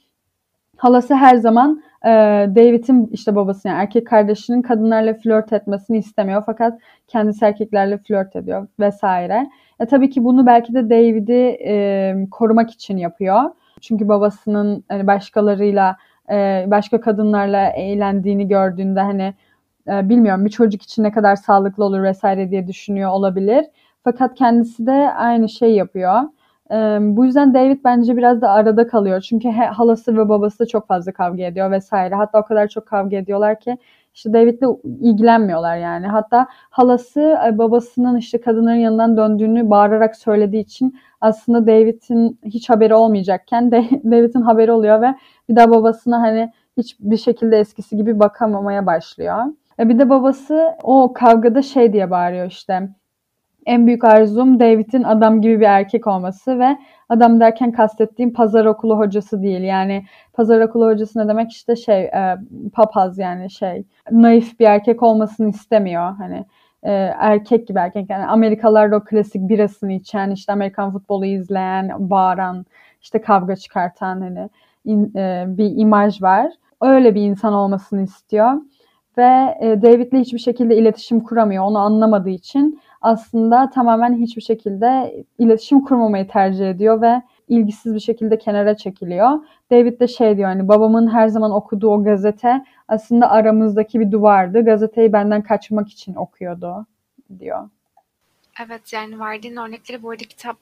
halası 0.77 1.15
her 1.15 1.37
zaman 1.37 1.83
e, 2.05 2.11
David'in 2.57 3.07
işte 3.13 3.37
babası 3.37 3.69
yani 3.69 3.83
erkek 3.83 4.07
kardeşinin 4.07 4.63
kadınlarla 4.63 5.15
flört 5.15 5.53
etmesini 5.53 5.99
istemiyor 5.99 6.43
fakat 6.47 6.81
kendisi 7.07 7.45
erkeklerle 7.45 7.99
flört 7.99 8.37
ediyor 8.37 8.67
vesaire. 8.81 9.51
E, 9.81 9.87
tabii 9.87 10.11
ki 10.11 10.25
bunu 10.25 10.47
belki 10.47 10.75
de 10.75 10.91
David'i 10.91 11.59
e, 11.67 12.15
korumak 12.31 12.71
için 12.71 12.97
yapıyor. 12.97 13.43
Çünkü 13.81 14.09
babasının 14.09 14.85
hani 14.89 15.07
başkalarıyla 15.07 15.97
e, 16.31 16.65
başka 16.67 17.01
kadınlarla 17.01 17.69
eğlendiğini 17.69 18.49
gördüğünde 18.49 19.01
hani 19.01 19.35
e, 19.89 20.09
bilmiyorum 20.09 20.45
bir 20.45 20.51
çocuk 20.51 20.83
için 20.83 21.03
ne 21.03 21.13
kadar 21.13 21.37
sağlıklı 21.37 21.85
olur 21.85 22.03
vesaire 22.03 22.51
diye 22.51 22.67
düşünüyor 22.67 23.11
olabilir. 23.11 23.67
Fakat 24.05 24.35
kendisi 24.35 24.87
de 24.87 25.13
aynı 25.17 25.49
şey 25.49 25.75
yapıyor. 25.75 26.23
E, 26.71 26.77
bu 27.01 27.25
yüzden 27.25 27.55
David 27.55 27.79
bence 27.85 28.17
biraz 28.17 28.41
da 28.41 28.51
arada 28.51 28.87
kalıyor. 28.87 29.21
Çünkü 29.21 29.49
halası 29.51 30.17
ve 30.17 30.29
babası 30.29 30.59
da 30.59 30.67
çok 30.67 30.89
fazla 30.89 31.13
kavga 31.13 31.43
ediyor 31.43 31.71
vesaire. 31.71 32.15
Hatta 32.15 32.41
o 32.41 32.45
kadar 32.45 32.69
çok 32.69 32.87
kavga 32.87 33.17
ediyorlar 33.17 33.61
ki 33.61 33.79
işte 34.15 34.33
David'le 34.33 34.65
ilgilenmiyorlar 35.01 35.77
yani. 35.77 36.07
Hatta 36.07 36.47
halası 36.71 37.39
babasının 37.53 38.17
işte 38.17 38.41
kadınların 38.41 38.77
yanından 38.77 39.17
döndüğünü 39.17 39.71
bağırarak 39.71 40.17
söylediği 40.17 40.63
için 40.63 40.99
aslında 41.21 41.67
David'in 41.67 42.39
hiç 42.45 42.71
haberi 42.71 42.95
olmayacakken 42.95 43.71
David'in 44.05 44.43
haberi 44.43 44.73
oluyor 44.73 45.03
ve 45.03 45.15
bir 45.49 45.57
daha 45.57 45.71
babasına 45.71 46.21
hani 46.21 46.53
hiçbir 46.77 47.17
şekilde 47.17 47.59
eskisi 47.59 47.97
gibi 47.97 48.21
bakamamaya 48.21 48.87
başlıyor. 48.87 49.45
E 49.79 49.89
bir 49.89 49.99
de 49.99 50.11
babası 50.11 50.75
o 50.83 51.13
kavgada 51.13 51.63
şey 51.63 51.93
diye 51.93 52.11
bağırıyor 52.11 52.47
işte. 52.47 52.89
En 53.67 53.87
büyük 53.87 54.05
arzum 54.05 54.61
David'in 54.61 55.03
adam 55.03 55.41
gibi 55.41 55.61
bir 55.61 55.67
erkek 55.67 56.07
olması 56.07 56.59
ve 56.59 56.77
adam 57.09 57.41
derken 57.41 57.73
kastettiğim 57.73 58.33
pazar 58.33 58.65
okulu 58.65 58.99
hocası 58.99 59.43
değil. 59.43 59.61
Yani 59.61 60.05
pazar 60.33 60.61
okulu 60.61 60.87
hocası 60.87 61.19
ne 61.19 61.29
demek 61.29 61.53
işte 61.53 61.77
şey 61.77 62.05
e, 62.05 62.37
papaz 62.73 63.19
yani 63.19 63.51
şey 63.51 63.85
naif 64.11 64.61
bir 64.61 64.65
erkek 64.65 65.03
olmasını 65.03 65.51
istemiyor. 65.51 66.15
Hani 66.19 66.45
e, 66.83 66.93
erkek 67.19 67.69
gibi 67.69 67.79
erkek 67.79 68.11
yani 68.11 68.27
Amerikalılarda 68.27 68.97
o 68.97 69.05
klasik 69.05 69.49
birasını 69.49 69.93
içen 69.93 70.31
işte 70.31 70.53
Amerikan 70.53 70.93
futbolu 70.93 71.27
izleyen 71.27 72.11
bağıran 72.11 72.67
işte 73.03 73.21
kavga 73.21 73.57
çıkartan 73.57 74.21
hani 74.21 74.51
in, 74.85 75.15
e, 75.17 75.45
bir 75.49 75.73
imaj 75.77 76.23
var. 76.23 76.53
Öyle 76.81 77.15
bir 77.15 77.23
insan 77.23 77.53
olmasını 77.53 78.03
istiyor 78.03 78.53
ve 79.19 79.57
e, 79.61 79.83
David'le 79.83 80.13
hiçbir 80.13 80.39
şekilde 80.39 80.77
iletişim 80.77 81.21
kuramıyor. 81.21 81.65
Onu 81.65 81.79
anlamadığı 81.79 82.31
için 82.31 82.81
aslında 83.01 83.71
tamamen 83.71 84.15
hiçbir 84.15 84.43
şekilde 84.43 85.25
iletişim 85.39 85.81
kurmamayı 85.81 86.29
tercih 86.29 86.71
ediyor 86.71 87.01
ve 87.01 87.23
ilgisiz 87.49 87.95
bir 87.95 88.01
şekilde 88.01 88.39
kenara 88.39 88.77
çekiliyor. 88.77 89.31
David 89.71 90.01
de 90.01 90.09
şey 90.09 90.37
diyor 90.37 90.49
hani 90.49 90.69
babamın 90.69 91.09
her 91.09 91.29
zaman 91.29 91.53
okuduğu 91.53 91.91
o 91.91 92.05
gazete 92.05 92.65
aslında 92.89 93.31
aramızdaki 93.31 94.01
bir 94.01 94.11
duvardı. 94.11 94.65
Gazeteyi 94.65 95.13
benden 95.13 95.43
kaçmak 95.43 95.89
için 95.89 96.15
okuyordu 96.15 96.87
diyor. 97.39 97.69
Evet 98.67 98.93
yani 98.93 99.21
verdiğin 99.21 99.57
örnekleri 99.57 100.03
bu 100.03 100.11
arada 100.11 100.25
kitap 100.25 100.57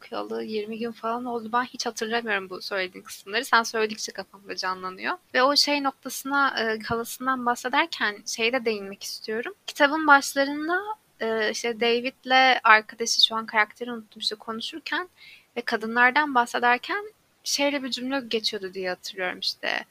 okuyalı 0.00 0.44
20 0.44 0.78
gün 0.78 0.92
falan 0.92 1.24
oldu. 1.24 1.50
Ben 1.52 1.64
hiç 1.64 1.86
hatırlamıyorum 1.86 2.50
bu 2.50 2.62
söylediğin 2.62 3.04
kısımları. 3.04 3.44
Sen 3.44 3.62
söyledikçe 3.62 4.12
kafamda 4.12 4.56
canlanıyor. 4.56 5.18
Ve 5.34 5.42
o 5.42 5.56
şey 5.56 5.82
noktasına 5.82 6.60
e, 6.60 6.78
halasından 6.82 7.46
bahsederken 7.46 8.16
şeye 8.26 8.52
de 8.52 8.64
değinmek 8.64 9.02
istiyorum. 9.02 9.54
Kitabın 9.66 10.06
başlarında 10.06 10.80
e, 11.20 11.50
işte 11.50 11.80
David'le 11.80 12.60
arkadaşı 12.64 13.26
şu 13.26 13.36
an 13.36 13.46
karakteri 13.46 13.92
unuttum 13.92 14.20
işte 14.20 14.36
konuşurken 14.36 15.08
ve 15.56 15.60
kadınlardan 15.60 16.34
bahsederken 16.34 17.12
şeyle 17.44 17.82
bir 17.82 17.90
cümle 17.90 18.20
geçiyordu 18.20 18.74
diye 18.74 18.88
hatırlıyorum 18.88 19.38
işte. 19.38 19.84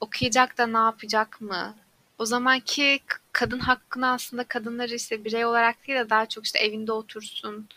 Okuyacak 0.00 0.58
da 0.58 0.66
ne 0.66 0.78
yapacak 0.78 1.40
mı? 1.40 1.74
O 2.18 2.24
zamanki 2.26 3.00
kadın 3.32 3.58
hakkını 3.58 4.10
aslında 4.10 4.44
kadınları 4.44 4.94
işte 4.94 5.24
birey 5.24 5.44
olarak 5.44 5.86
değil 5.86 5.98
de 5.98 6.10
daha 6.10 6.26
çok 6.26 6.44
işte 6.44 6.58
evinde 6.58 6.92
otursun, 6.92 7.68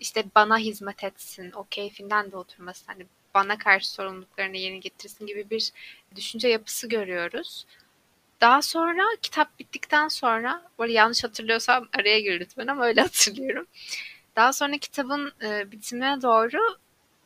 işte 0.00 0.24
bana 0.34 0.58
hizmet 0.58 1.04
etsin, 1.04 1.52
o 1.52 1.66
keyfinden 1.70 2.32
de 2.32 2.36
oturmasın, 2.36 2.86
hani 2.86 3.06
bana 3.34 3.58
karşı 3.58 3.90
sorumluluklarını 3.90 4.56
yeni 4.56 4.80
getirsin 4.80 5.26
gibi 5.26 5.50
bir 5.50 5.72
düşünce 6.16 6.48
yapısı 6.48 6.88
görüyoruz. 6.88 7.66
Daha 8.40 8.62
sonra 8.62 9.02
kitap 9.22 9.58
bittikten 9.58 10.08
sonra, 10.08 10.70
bu 10.78 10.82
arada 10.82 10.92
yanlış 10.92 11.24
hatırlıyorsam 11.24 11.88
araya 11.98 12.20
gir 12.20 12.40
lütfen 12.40 12.66
ama 12.66 12.86
öyle 12.86 13.00
hatırlıyorum. 13.08 13.66
Daha 14.36 14.52
sonra 14.52 14.78
kitabın 14.78 15.32
e, 15.42 15.72
bitimine 15.72 16.22
doğru 16.22 16.78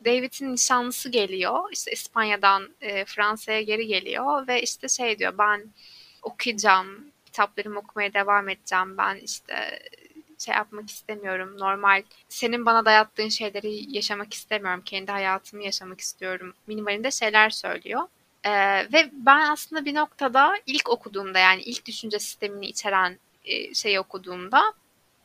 David'in 0.04 0.52
nişanlısı 0.52 1.08
geliyor. 1.10 1.68
İşte 1.72 1.92
İspanya'dan 1.92 2.70
e, 2.80 3.04
Fransa'ya 3.04 3.62
geri 3.62 3.86
geliyor 3.86 4.46
ve 4.48 4.62
işte 4.62 4.88
şey 4.88 5.18
diyor 5.18 5.38
ben 5.38 5.72
okuyacağım, 6.22 7.12
kitaplarımı 7.24 7.78
okumaya 7.78 8.14
devam 8.14 8.48
edeceğim. 8.48 8.98
Ben 8.98 9.16
işte 9.16 9.78
şey 10.44 10.54
yapmak 10.54 10.90
istemiyorum. 10.90 11.56
Normal 11.58 12.02
senin 12.28 12.66
bana 12.66 12.84
dayattığın 12.84 13.28
şeyleri 13.28 13.96
yaşamak 13.96 14.34
istemiyorum. 14.34 14.82
Kendi 14.84 15.12
hayatımı 15.12 15.62
yaşamak 15.64 16.00
istiyorum. 16.00 16.54
Minimalinde 16.66 17.10
şeyler 17.10 17.50
söylüyor. 17.50 18.02
Ee, 18.44 18.50
ve 18.92 19.10
ben 19.12 19.50
aslında 19.50 19.84
bir 19.84 19.94
noktada 19.94 20.54
ilk 20.66 20.88
okuduğumda 20.90 21.38
yani 21.38 21.62
ilk 21.62 21.86
düşünce 21.86 22.18
sistemini 22.18 22.66
içeren 22.66 23.18
e, 23.44 23.74
şeyi 23.74 24.00
okuduğumda 24.00 24.62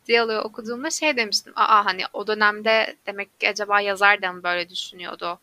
diyaloğu 0.08 0.40
okuduğumda 0.40 0.90
şey 0.90 1.18
demiştim. 1.18 1.54
Aa 1.56 1.86
hani 1.86 2.04
o 2.14 2.28
dönemde 2.28 2.96
demek 3.08 3.40
ki 3.40 3.50
acaba 3.50 3.82
yazar 3.82 4.22
da 4.22 4.34
mı 4.34 4.44
böyle 4.44 4.70
düşünüyordu? 4.70 5.40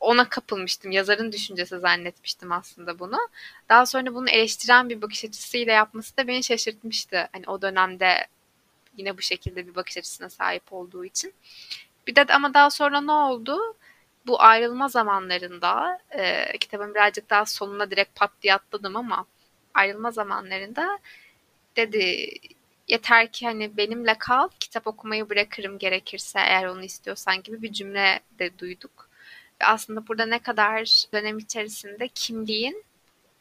Ona 0.00 0.28
kapılmıştım. 0.28 0.90
Yazarın 0.90 1.32
düşüncesi 1.32 1.78
zannetmiştim 1.78 2.52
aslında 2.52 2.98
bunu. 2.98 3.18
Daha 3.68 3.86
sonra 3.86 4.14
bunu 4.14 4.30
eleştiren 4.30 4.88
bir 4.88 5.02
bakış 5.02 5.24
açısıyla 5.24 5.72
yapması 5.72 6.16
da 6.16 6.26
beni 6.26 6.44
şaşırtmıştı. 6.44 7.28
Hani 7.32 7.44
o 7.46 7.62
dönemde 7.62 8.26
yine 9.00 9.18
bu 9.18 9.22
şekilde 9.22 9.66
bir 9.66 9.74
bakış 9.74 9.98
açısına 9.98 10.30
sahip 10.30 10.72
olduğu 10.72 11.04
için. 11.04 11.34
Bir 12.06 12.16
de 12.16 12.24
ama 12.24 12.54
daha 12.54 12.70
sonra 12.70 13.00
ne 13.00 13.12
oldu? 13.12 13.76
Bu 14.26 14.42
ayrılma 14.42 14.88
zamanlarında 14.88 15.98
e, 16.10 16.58
kitabın 16.58 16.94
birazcık 16.94 17.30
daha 17.30 17.46
sonuna 17.46 17.90
direkt 17.90 18.18
pat 18.18 18.30
diye 18.42 18.54
atladım 18.54 18.96
ama 18.96 19.26
ayrılma 19.74 20.10
zamanlarında 20.10 20.98
dedi 21.76 22.30
yeter 22.88 23.32
ki 23.32 23.46
hani 23.46 23.76
benimle 23.76 24.14
kal 24.18 24.48
kitap 24.60 24.86
okumayı 24.86 25.30
bırakırım 25.30 25.78
gerekirse 25.78 26.38
eğer 26.40 26.66
onu 26.66 26.84
istiyorsan 26.84 27.42
gibi 27.42 27.62
bir 27.62 27.72
cümle 27.72 28.20
de 28.38 28.58
duyduk. 28.58 29.08
Ve 29.62 29.66
aslında 29.66 30.08
burada 30.08 30.26
ne 30.26 30.38
kadar 30.38 31.04
dönem 31.12 31.38
içerisinde 31.38 32.08
kimliğin 32.08 32.84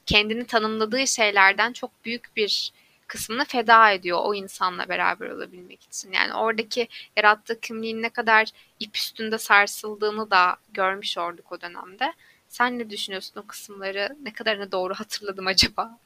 kendini 0.05 0.45
tanımladığı 0.45 1.07
şeylerden 1.07 1.73
çok 1.73 1.91
büyük 2.05 2.35
bir 2.35 2.71
kısmını 3.09 3.45
feda 3.45 3.91
ediyor 3.91 4.19
o 4.23 4.33
insanla 4.35 4.89
beraber 4.89 5.29
olabilmek 5.29 5.83
için. 5.83 6.11
Yani 6.11 6.33
oradaki 6.33 6.87
yarattığı 7.17 7.59
kimliğin 7.59 8.01
ne 8.01 8.09
kadar 8.09 8.47
ip 8.79 8.95
üstünde 8.95 9.37
sarsıldığını 9.37 10.31
da 10.31 10.55
görmüş 10.73 11.17
olduk 11.17 11.51
o 11.51 11.61
dönemde. 11.61 12.13
Sen 12.47 12.79
ne 12.79 12.89
düşünüyorsun 12.89 13.41
o 13.41 13.47
kısımları? 13.47 14.15
Ne 14.23 14.33
kadarını 14.33 14.71
doğru 14.71 14.93
hatırladım 14.93 15.47
acaba? 15.47 15.97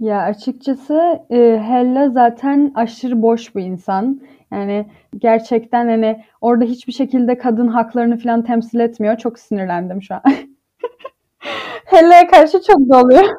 Ya 0.00 0.20
açıkçası 0.20 1.22
e, 1.30 1.36
Hella 1.66 2.10
zaten 2.10 2.72
aşırı 2.74 3.22
boş 3.22 3.54
bir 3.54 3.62
insan. 3.62 4.20
Yani 4.52 4.86
gerçekten 5.18 5.88
hani 5.88 6.24
orada 6.40 6.64
hiçbir 6.64 6.92
şekilde 6.92 7.38
kadın 7.38 7.68
haklarını 7.68 8.18
falan 8.18 8.44
temsil 8.44 8.80
etmiyor. 8.80 9.18
Çok 9.18 9.38
sinirlendim 9.38 10.02
şu 10.02 10.14
an. 10.14 10.22
Hella'ya 11.84 12.26
karşı 12.26 12.62
çok 12.62 12.78
doluyor. 12.78 13.36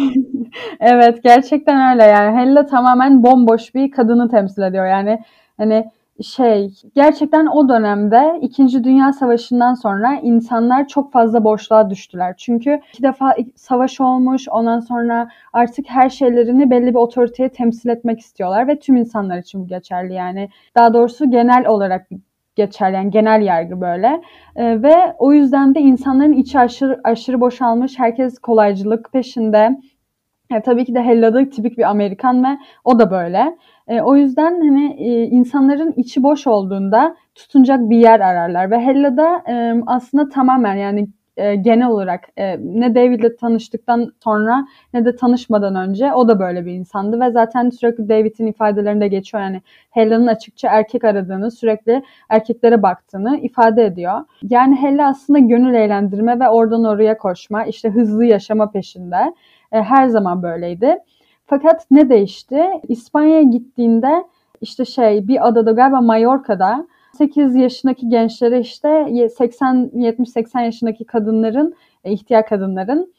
Evet 0.80 1.22
gerçekten 1.22 1.92
öyle 1.92 2.04
yani 2.04 2.36
Hella 2.38 2.66
tamamen 2.66 3.22
bomboş 3.22 3.74
bir 3.74 3.90
kadını 3.90 4.28
temsil 4.28 4.62
ediyor 4.62 4.86
yani 4.86 5.22
hani 5.56 5.90
şey 6.22 6.70
gerçekten 6.94 7.46
o 7.46 7.68
dönemde 7.68 8.38
2. 8.40 8.84
Dünya 8.84 9.12
Savaşı'ndan 9.12 9.74
sonra 9.74 10.18
insanlar 10.22 10.88
çok 10.88 11.12
fazla 11.12 11.44
boşluğa 11.44 11.90
düştüler. 11.90 12.34
Çünkü 12.38 12.80
iki 12.92 13.02
defa 13.02 13.34
savaş 13.56 14.00
olmuş 14.00 14.48
ondan 14.50 14.80
sonra 14.80 15.28
artık 15.52 15.86
her 15.88 16.10
şeylerini 16.10 16.70
belli 16.70 16.86
bir 16.86 16.98
otoriteye 16.98 17.48
temsil 17.48 17.88
etmek 17.88 18.20
istiyorlar 18.20 18.68
ve 18.68 18.78
tüm 18.78 18.96
insanlar 18.96 19.38
için 19.38 19.60
bu 19.60 19.66
geçerli 19.66 20.12
yani. 20.14 20.48
Daha 20.76 20.94
doğrusu 20.94 21.30
genel 21.30 21.66
olarak 21.66 22.06
geçerli 22.56 22.96
yani 22.96 23.10
genel 23.10 23.42
yargı 23.42 23.80
böyle. 23.80 24.22
E, 24.56 24.82
ve 24.82 24.94
o 25.18 25.32
yüzden 25.32 25.74
de 25.74 25.80
insanların 25.80 26.32
içi 26.32 26.58
aşırı 26.58 27.00
aşırı 27.04 27.40
boşalmış. 27.40 27.98
Herkes 27.98 28.38
kolaycılık 28.38 29.12
peşinde. 29.12 29.80
E, 30.54 30.60
tabii 30.62 30.84
ki 30.84 30.94
de 30.94 31.02
Hella'da 31.02 31.50
tipik 31.50 31.78
bir 31.78 31.90
Amerikan 31.90 32.44
ve 32.44 32.58
o 32.84 32.98
da 32.98 33.10
böyle. 33.10 33.58
E, 33.88 34.00
o 34.00 34.16
yüzden 34.16 34.60
hani 34.60 34.96
e, 34.98 35.24
insanların 35.24 35.94
içi 35.96 36.22
boş 36.22 36.46
olduğunda 36.46 37.16
tutunacak 37.34 37.90
bir 37.90 37.96
yer 37.96 38.20
ararlar 38.20 38.70
ve 38.70 38.80
Hella'da 38.80 39.42
e, 39.48 39.82
aslında 39.86 40.28
tamamen 40.28 40.74
yani 40.76 41.08
e, 41.36 41.56
genel 41.56 41.88
olarak 41.88 42.28
e, 42.36 42.56
ne 42.58 42.94
David'le 42.94 43.38
tanıştıktan 43.40 44.12
sonra 44.24 44.66
ne 44.94 45.04
de 45.04 45.16
tanışmadan 45.16 45.74
önce 45.74 46.12
o 46.12 46.28
da 46.28 46.40
böyle 46.40 46.66
bir 46.66 46.72
insandı 46.72 47.20
ve 47.20 47.30
zaten 47.30 47.70
sürekli 47.70 48.08
David'in 48.08 48.46
ifadelerinde 48.46 49.08
geçiyor 49.08 49.42
yani 49.42 49.62
Hella'nın 49.90 50.26
açıkça 50.26 50.68
erkek 50.68 51.04
aradığını, 51.04 51.50
sürekli 51.50 52.02
erkeklere 52.28 52.82
baktığını 52.82 53.38
ifade 53.38 53.84
ediyor. 53.84 54.20
Yani 54.50 54.76
Hella 54.76 55.08
aslında 55.08 55.38
gönül 55.38 55.74
eğlendirme 55.74 56.40
ve 56.40 56.48
oradan 56.48 56.84
oraya 56.84 57.18
koşma, 57.18 57.64
işte 57.64 57.90
hızlı 57.90 58.24
yaşama 58.24 58.70
peşinde. 58.70 59.34
E, 59.72 59.82
her 59.82 60.08
zaman 60.08 60.42
böyleydi. 60.42 60.98
Fakat 61.46 61.86
ne 61.90 62.08
değişti? 62.08 62.64
İspanya'ya 62.88 63.42
gittiğinde 63.42 64.24
işte 64.60 64.84
şey 64.84 65.28
bir 65.28 65.48
adada 65.48 65.72
galiba 65.72 66.00
Mallorca'da 66.00 66.86
8 67.18 67.54
yaşındaki 67.54 68.08
gençlere 68.08 68.60
işte 68.60 69.28
80 69.36 69.90
70 69.94 70.30
80 70.30 70.60
yaşındaki 70.60 71.04
kadınların 71.04 71.74
e, 72.04 72.12
ihtiyar 72.12 72.46
kadınların 72.46 73.14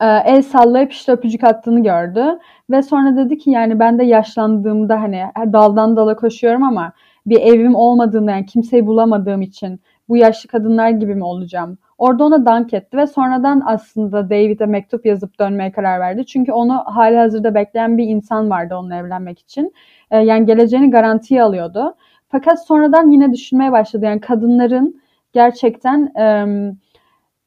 e, 0.00 0.06
el 0.06 0.42
sallayıp 0.42 0.92
işte 0.92 1.12
öpücük 1.12 1.44
attığını 1.44 1.82
gördü. 1.82 2.38
Ve 2.70 2.82
sonra 2.82 3.16
dedi 3.16 3.38
ki 3.38 3.50
yani 3.50 3.78
ben 3.78 3.98
de 3.98 4.04
yaşlandığımda 4.04 5.00
hani 5.00 5.22
daldan 5.52 5.96
dala 5.96 6.16
koşuyorum 6.16 6.62
ama 6.62 6.92
bir 7.26 7.40
evim 7.40 7.74
olmadığında 7.74 8.30
yani 8.30 8.46
kimseyi 8.46 8.86
bulamadığım 8.86 9.42
için 9.42 9.80
bu 10.08 10.16
yaşlı 10.16 10.48
kadınlar 10.48 10.90
gibi 10.90 11.14
mi 11.14 11.24
olacağım? 11.24 11.78
Orada 12.02 12.24
ona 12.24 12.46
dank 12.46 12.74
etti 12.74 12.96
ve 12.96 13.06
sonradan 13.06 13.62
aslında 13.66 14.30
David'e 14.30 14.66
mektup 14.66 15.06
yazıp 15.06 15.38
dönmeye 15.40 15.72
karar 15.72 16.00
verdi. 16.00 16.26
Çünkü 16.26 16.52
onu 16.52 16.74
hali 16.74 17.16
hazırda 17.16 17.54
bekleyen 17.54 17.98
bir 17.98 18.04
insan 18.04 18.50
vardı 18.50 18.76
onunla 18.76 18.96
evlenmek 18.96 19.38
için. 19.38 19.74
E, 20.10 20.18
yani 20.18 20.46
geleceğini 20.46 20.90
garantiye 20.90 21.42
alıyordu. 21.42 21.94
Fakat 22.28 22.66
sonradan 22.66 23.10
yine 23.10 23.32
düşünmeye 23.32 23.72
başladı. 23.72 24.04
Yani 24.04 24.20
kadınların 24.20 25.00
gerçekten 25.32 26.12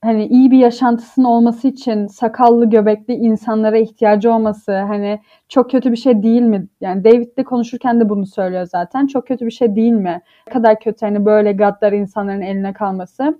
hani 0.01 0.25
iyi 0.27 0.51
bir 0.51 0.57
yaşantısının 0.57 1.25
olması 1.25 1.67
için 1.67 2.07
sakallı 2.07 2.69
göbekli 2.69 3.13
insanlara 3.13 3.77
ihtiyacı 3.77 4.33
olması 4.33 4.77
hani 4.77 5.19
çok 5.50 5.71
kötü 5.71 5.91
bir 5.91 5.97
şey 5.97 6.24
değil 6.24 6.41
mi? 6.41 6.67
Yani 6.81 7.03
David'le 7.03 7.43
konuşurken 7.45 8.00
de 8.00 8.09
bunu 8.09 8.25
söylüyor 8.25 8.65
zaten. 8.65 9.07
Çok 9.07 9.27
kötü 9.27 9.45
bir 9.45 9.51
şey 9.51 9.75
değil 9.75 9.93
mi? 9.93 10.21
Ne 10.47 10.53
kadar 10.53 10.79
kötü 10.79 11.05
hani 11.05 11.25
böyle 11.25 11.51
gaddar 11.53 11.93
insanların 11.93 12.41
eline 12.41 12.74
kalması 12.74 13.39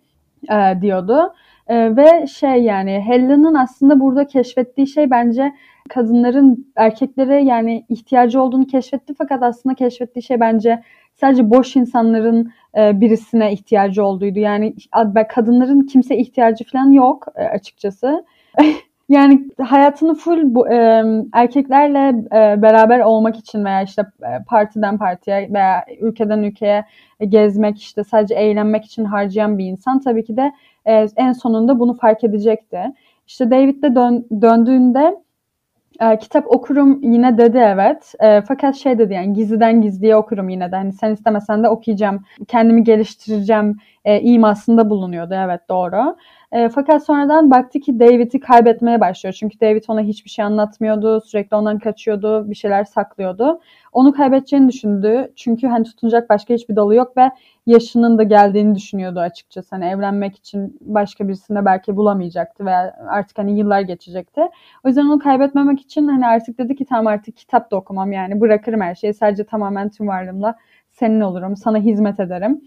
e, 0.52 0.82
diyordu. 0.82 1.34
E, 1.68 1.96
ve 1.96 2.28
şey 2.28 2.64
yani 2.64 3.04
Helen'ın 3.08 3.54
aslında 3.56 4.00
burada 4.00 4.28
keşfettiği 4.28 4.88
şey 4.88 5.10
bence 5.10 5.54
kadınların 5.90 6.74
erkeklere 6.75 7.44
yani 7.44 7.86
ihtiyacı 7.90 8.42
olduğunu 8.42 8.68
keşfetti 8.68 9.14
fakat 9.18 9.44
aslında 9.44 9.75
keşfettiği 9.75 10.24
şey 10.24 10.40
bence 10.40 10.84
sadece 11.16 11.50
boş 11.50 11.75
insanların 11.75 12.52
e, 12.78 13.02
birisine 13.02 13.54
ihtiyacı 13.54 14.06
olduğuydu. 14.06 14.40
Yani 14.40 14.75
kadınların 15.30 15.82
kimse 15.82 16.18
ihtiyacı 16.18 16.64
falan 16.64 16.92
yok 16.92 17.28
e, 17.36 17.44
açıkçası. 17.44 18.25
yani 19.09 19.50
hayatını 19.62 20.15
full 20.15 20.41
bu 20.43 20.69
e, 20.69 21.03
erkeklerle 21.33 22.09
e, 22.35 22.62
beraber 22.62 23.00
olmak 23.00 23.38
için 23.38 23.65
veya 23.65 23.81
işte 23.81 24.01
e, 24.01 24.43
partiden 24.47 24.97
partiye 24.97 25.50
veya 25.53 25.85
ülkeden 26.00 26.43
ülkeye 26.43 26.85
gezmek 27.29 27.81
işte 27.81 28.03
sadece 28.03 28.35
eğlenmek 28.35 28.85
için 28.85 29.05
harcayan 29.05 29.57
bir 29.57 29.65
insan 29.65 30.00
tabii 30.00 30.24
ki 30.25 30.38
de 30.38 30.51
e, 30.85 31.07
en 31.15 31.31
sonunda 31.31 31.79
bunu 31.79 31.93
fark 31.93 32.24
edecekti. 32.24 32.79
İşte 33.27 33.51
David 33.51 33.83
de 33.83 33.95
dön, 33.95 34.27
döndüğünde 34.41 35.15
e, 36.01 36.17
kitap 36.19 36.45
okurum 36.47 37.03
yine 37.03 37.38
dedi 37.38 37.57
evet. 37.57 38.13
E, 38.19 38.41
fakat 38.41 38.75
şey 38.75 38.97
dedi 38.97 39.13
yani 39.13 39.33
gizliden 39.33 39.81
gizliye 39.81 40.15
okurum 40.15 40.50
yine 40.50 40.71
de. 40.71 40.75
Hani 40.75 40.93
sen 40.93 41.13
istemesen 41.13 41.63
de 41.63 41.69
okuyacağım. 41.69 42.24
Kendimi 42.47 42.83
geliştireceğim 42.83 43.77
e, 44.05 44.21
imasında 44.21 44.89
bulunuyordu. 44.89 45.33
Evet 45.33 45.62
doğru. 45.69 46.15
E, 46.55 46.69
fakat 46.69 47.05
sonradan 47.05 47.51
baktı 47.51 47.79
ki 47.79 48.00
David'i 48.00 48.39
kaybetmeye 48.39 49.01
başlıyor. 49.01 49.33
Çünkü 49.39 49.59
David 49.59 49.83
ona 49.88 50.01
hiçbir 50.01 50.29
şey 50.29 50.45
anlatmıyordu. 50.45 51.21
Sürekli 51.21 51.55
ondan 51.55 51.79
kaçıyordu. 51.79 52.50
Bir 52.50 52.55
şeyler 52.55 52.83
saklıyordu. 52.83 53.59
Onu 53.91 54.13
kaybedeceğini 54.13 54.69
düşündü. 54.69 55.31
Çünkü 55.35 55.67
hani 55.67 55.83
tutunacak 55.83 56.29
başka 56.29 56.53
hiçbir 56.53 56.75
dalı 56.75 56.95
yok 56.95 57.17
ve 57.17 57.31
yaşının 57.65 58.17
da 58.17 58.24
geldiğini 58.24 58.75
düşünüyordu 58.75 59.19
açıkçası. 59.19 59.75
Hani 59.75 59.85
evlenmek 59.85 60.35
için 60.35 60.77
başka 60.81 61.27
birisini 61.27 61.65
belki 61.65 61.95
bulamayacaktı 61.95 62.65
veya 62.65 62.95
artık 63.09 63.38
hani 63.38 63.59
yıllar 63.59 63.81
geçecekti. 63.81 64.41
O 64.83 64.88
yüzden 64.88 65.05
onu 65.05 65.19
kaybetmemek 65.19 65.81
için 65.81 66.07
hani 66.07 66.27
artık 66.27 66.57
dedi 66.57 66.75
ki 66.75 66.85
tamam 66.85 67.07
artık 67.07 67.38
kitap 67.38 67.71
da 67.71 67.75
okumam 67.75 68.12
yani 68.12 68.41
bırakırım 68.41 68.81
her 68.81 68.95
şeyi. 68.95 69.13
Sadece 69.13 69.43
tamamen 69.43 69.89
tüm 69.89 70.07
varlığımla 70.07 70.55
senin 70.91 71.22
olurum. 71.22 71.55
Sana 71.55 71.77
hizmet 71.77 72.20
ederim. 72.20 72.61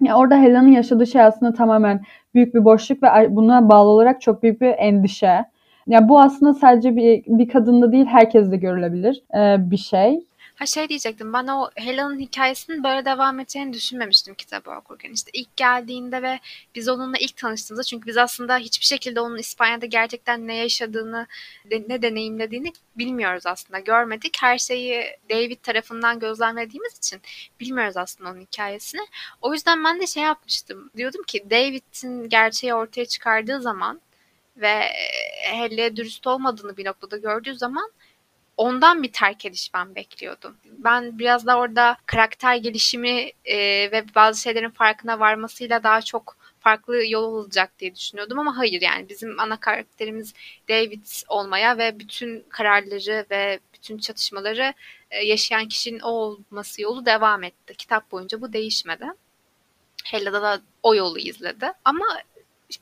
Ya 0.00 0.16
orada 0.16 0.36
Helen'in 0.42 0.72
yaşadığı 0.72 1.06
şey 1.06 1.22
aslında 1.22 1.52
tamamen 1.52 2.02
büyük 2.34 2.54
bir 2.54 2.64
boşluk 2.64 3.02
ve 3.02 3.08
buna 3.36 3.68
bağlı 3.68 3.88
olarak 3.88 4.20
çok 4.20 4.42
büyük 4.42 4.60
bir 4.60 4.74
endişe. 4.78 5.44
Ya 5.86 6.08
bu 6.08 6.20
aslında 6.20 6.54
sadece 6.54 6.96
bir, 6.96 7.22
bir 7.26 7.48
kadında 7.48 7.92
değil 7.92 8.06
herkeste 8.06 8.56
görülebilir 8.56 9.22
ee, 9.36 9.56
bir 9.70 9.76
şey. 9.76 10.26
Ha 10.54 10.66
şey 10.66 10.88
diyecektim 10.88 11.32
ben 11.32 11.46
o 11.46 11.70
Helen'ın 11.74 12.18
hikayesinin 12.18 12.84
böyle 12.84 13.04
devam 13.04 13.40
edeceğini 13.40 13.72
düşünmemiştim 13.72 14.34
kitabı 14.34 14.70
okurken. 14.70 15.12
İşte 15.12 15.30
ilk 15.34 15.56
geldiğinde 15.56 16.22
ve 16.22 16.40
biz 16.74 16.88
onunla 16.88 17.16
ilk 17.18 17.36
tanıştığımızda 17.36 17.84
çünkü 17.84 18.06
biz 18.06 18.16
aslında 18.16 18.58
hiçbir 18.58 18.84
şekilde 18.86 19.20
onun 19.20 19.38
İspanya'da 19.38 19.86
gerçekten 19.86 20.48
ne 20.48 20.56
yaşadığını, 20.56 21.26
ne 21.88 22.02
deneyimlediğini 22.02 22.72
bilmiyoruz 22.96 23.46
aslında. 23.46 23.78
Görmedik. 23.78 24.36
Her 24.42 24.58
şeyi 24.58 25.04
David 25.30 25.58
tarafından 25.62 26.18
gözlemlediğimiz 26.18 26.98
için 26.98 27.20
bilmiyoruz 27.60 27.96
aslında 27.96 28.30
onun 28.30 28.40
hikayesini. 28.40 29.06
O 29.42 29.54
yüzden 29.54 29.84
ben 29.84 30.00
de 30.00 30.06
şey 30.06 30.22
yapmıştım. 30.22 30.90
Diyordum 30.96 31.22
ki 31.22 31.44
David'in 31.50 32.28
gerçeği 32.28 32.74
ortaya 32.74 33.06
çıkardığı 33.06 33.60
zaman 33.62 34.00
ve 34.56 34.80
Helle'ye 35.42 35.96
dürüst 35.96 36.26
olmadığını 36.26 36.76
bir 36.76 36.84
noktada 36.84 37.16
gördüğü 37.16 37.54
zaman 37.54 37.90
ondan 38.56 39.02
bir 39.02 39.12
terk 39.12 39.46
ediş 39.46 39.74
ben 39.74 39.94
bekliyordum. 39.94 40.56
Ben 40.64 41.18
biraz 41.18 41.46
da 41.46 41.58
orada 41.58 41.96
karakter 42.06 42.56
gelişimi 42.56 43.30
e, 43.44 43.56
ve 43.92 44.04
bazı 44.14 44.40
şeylerin 44.40 44.70
farkına 44.70 45.20
varmasıyla 45.20 45.82
daha 45.82 46.02
çok 46.02 46.36
farklı 46.60 47.06
yol 47.06 47.22
olacak 47.22 47.72
diye 47.78 47.94
düşünüyordum 47.94 48.38
ama 48.38 48.58
hayır 48.58 48.82
yani 48.82 49.08
bizim 49.08 49.40
ana 49.40 49.56
karakterimiz 49.56 50.34
David 50.68 51.06
olmaya 51.28 51.78
ve 51.78 51.98
bütün 51.98 52.44
kararları 52.48 53.26
ve 53.30 53.60
bütün 53.74 53.98
çatışmaları 53.98 54.74
e, 55.10 55.24
yaşayan 55.24 55.68
kişinin 55.68 56.00
o 56.00 56.08
olması 56.08 56.82
yolu 56.82 57.06
devam 57.06 57.42
etti. 57.44 57.74
Kitap 57.76 58.12
boyunca 58.12 58.40
bu 58.40 58.52
değişmedi. 58.52 59.06
Hella'da 60.04 60.42
da 60.42 60.60
o 60.82 60.94
yolu 60.94 61.18
izledi. 61.18 61.72
Ama 61.84 62.06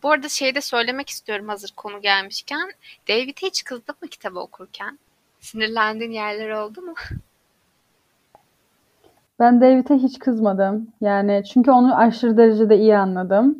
bu 0.03 0.11
arada 0.11 0.29
şey 0.29 0.55
de 0.55 0.61
söylemek 0.61 1.09
istiyorum 1.09 1.49
hazır 1.49 1.71
konu 1.77 2.03
gelmişken. 2.03 2.73
David 3.09 3.37
hiç 3.43 3.65
kızdı 3.65 3.93
mı 4.03 4.09
kitabı 4.09 4.41
okurken? 4.41 4.99
Sinirlendiğin 5.43 6.11
yerler 6.11 6.51
oldu 6.51 6.83
mu? 6.83 6.95
Ben 9.39 9.61
David'e 9.61 9.95
hiç 9.95 10.19
kızmadım. 10.19 10.89
Yani 11.01 11.43
çünkü 11.53 11.71
onu 11.71 11.97
aşırı 11.99 12.37
derecede 12.37 12.79
iyi 12.79 12.97
anladım. 12.97 13.59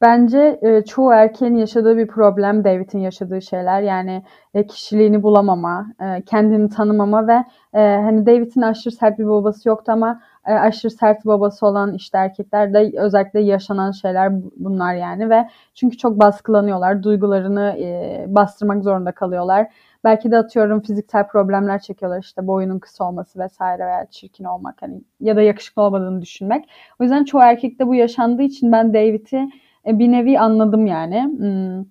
Bence 0.00 0.58
e, 0.62 0.84
çoğu 0.84 1.12
erkeğin 1.12 1.56
yaşadığı 1.56 1.96
bir 1.96 2.06
problem 2.06 2.64
David'in 2.64 2.98
yaşadığı 2.98 3.42
şeyler. 3.42 3.82
Yani 3.82 4.22
e, 4.54 4.66
kişiliğini 4.66 5.22
bulamama, 5.22 5.86
e, 6.00 6.22
kendini 6.22 6.68
tanımama 6.68 7.28
ve 7.28 7.44
e, 7.74 7.80
hani 7.80 8.26
David'in 8.26 8.62
aşırı 8.62 8.94
sert 8.94 9.18
bir 9.18 9.26
babası 9.26 9.68
yoktu 9.68 9.92
ama 9.92 10.20
e, 10.46 10.52
aşırı 10.52 10.90
sert 10.90 11.26
babası 11.26 11.66
olan 11.66 11.94
işte 11.94 12.18
erkeklerde 12.18 12.92
özellikle 12.98 13.40
yaşanan 13.40 13.90
şeyler 13.90 14.32
bunlar 14.56 14.94
yani 14.94 15.30
ve 15.30 15.48
çünkü 15.74 15.96
çok 15.96 16.18
baskılanıyorlar, 16.18 17.02
duygularını 17.02 17.76
e, 17.78 18.24
bastırmak 18.28 18.82
zorunda 18.82 19.12
kalıyorlar 19.12 19.66
Belki 20.04 20.30
de 20.30 20.36
atıyorum 20.36 20.80
fiziksel 20.80 21.28
problemler 21.28 21.80
çekiyorlar 21.80 22.22
işte 22.22 22.46
boyunun 22.46 22.78
kısa 22.78 23.04
olması 23.04 23.38
vesaire 23.38 23.86
veya 23.86 24.06
çirkin 24.10 24.44
olmak 24.44 24.82
hani 24.82 25.00
ya 25.20 25.36
da 25.36 25.42
yakışıklı 25.42 25.82
olmadığını 25.82 26.22
düşünmek. 26.22 26.68
O 27.00 27.04
yüzden 27.04 27.24
çoğu 27.24 27.40
erkekte 27.40 27.86
bu 27.86 27.94
yaşandığı 27.94 28.42
için 28.42 28.72
ben 28.72 28.94
David'i 28.94 29.48
e, 29.86 29.98
bir 29.98 30.12
nevi 30.12 30.38
anladım 30.38 30.86
yani. 30.86 31.22
Hmm. 31.22 31.84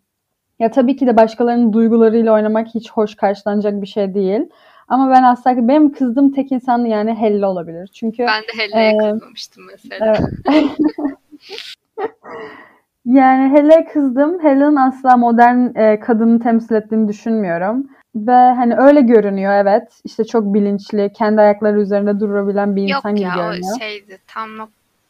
Ya 0.60 0.72
tabii 0.72 0.96
ki 0.96 1.08
de 1.08 1.18
başkalarının 1.18 1.74
duygularıyla 1.74 2.34
oynamak 2.34 2.68
hiç 2.68 2.92
hoş 2.92 3.16
karşılanacak 3.16 3.82
bir 3.82 3.88
şey 3.88 4.14
değil. 4.14 4.42
Ama 4.88 5.10
ben 5.12 5.24
aslında 5.24 5.68
benim 5.68 5.92
kızdığım 5.92 6.32
tek 6.32 6.52
insan 6.52 6.86
yani 6.86 7.14
Helle 7.14 7.46
olabilir. 7.46 7.90
Çünkü 7.94 8.26
ben 8.28 8.44
de 8.44 8.64
Helle'ye 8.64 8.92
e, 8.92 8.98
kızmamıştım 8.98 9.64
mesela. 9.72 10.14
Evet. 10.50 10.78
yani 13.08 13.58
Helle'ye 13.58 13.86
kızdım. 13.86 14.44
Helle'nin 14.44 14.76
asla 14.76 15.18
modern 15.18 15.76
e, 15.76 16.00
kadını 16.00 16.40
temsil 16.40 16.76
ettiğini 16.76 17.08
düşünmüyorum. 17.08 17.88
Ve 18.16 18.32
hani 18.32 18.78
öyle 18.78 19.02
görünüyor 19.02 19.54
evet. 19.54 20.02
İşte 20.04 20.24
çok 20.24 20.54
bilinçli, 20.54 21.14
kendi 21.14 21.42
ayakları 21.42 21.82
üzerinde 21.82 22.20
durabilen 22.20 22.76
bir 22.76 22.82
insan 22.82 23.10
Yok 23.10 23.18
gibi 23.18 23.28
ya, 23.28 23.36
görünüyor. 23.36 23.56
Yok 23.56 23.64
ya 23.64 23.76
o 23.76 23.80
şeydi 23.80 24.20
tam 24.28 24.58
nok 24.58 24.70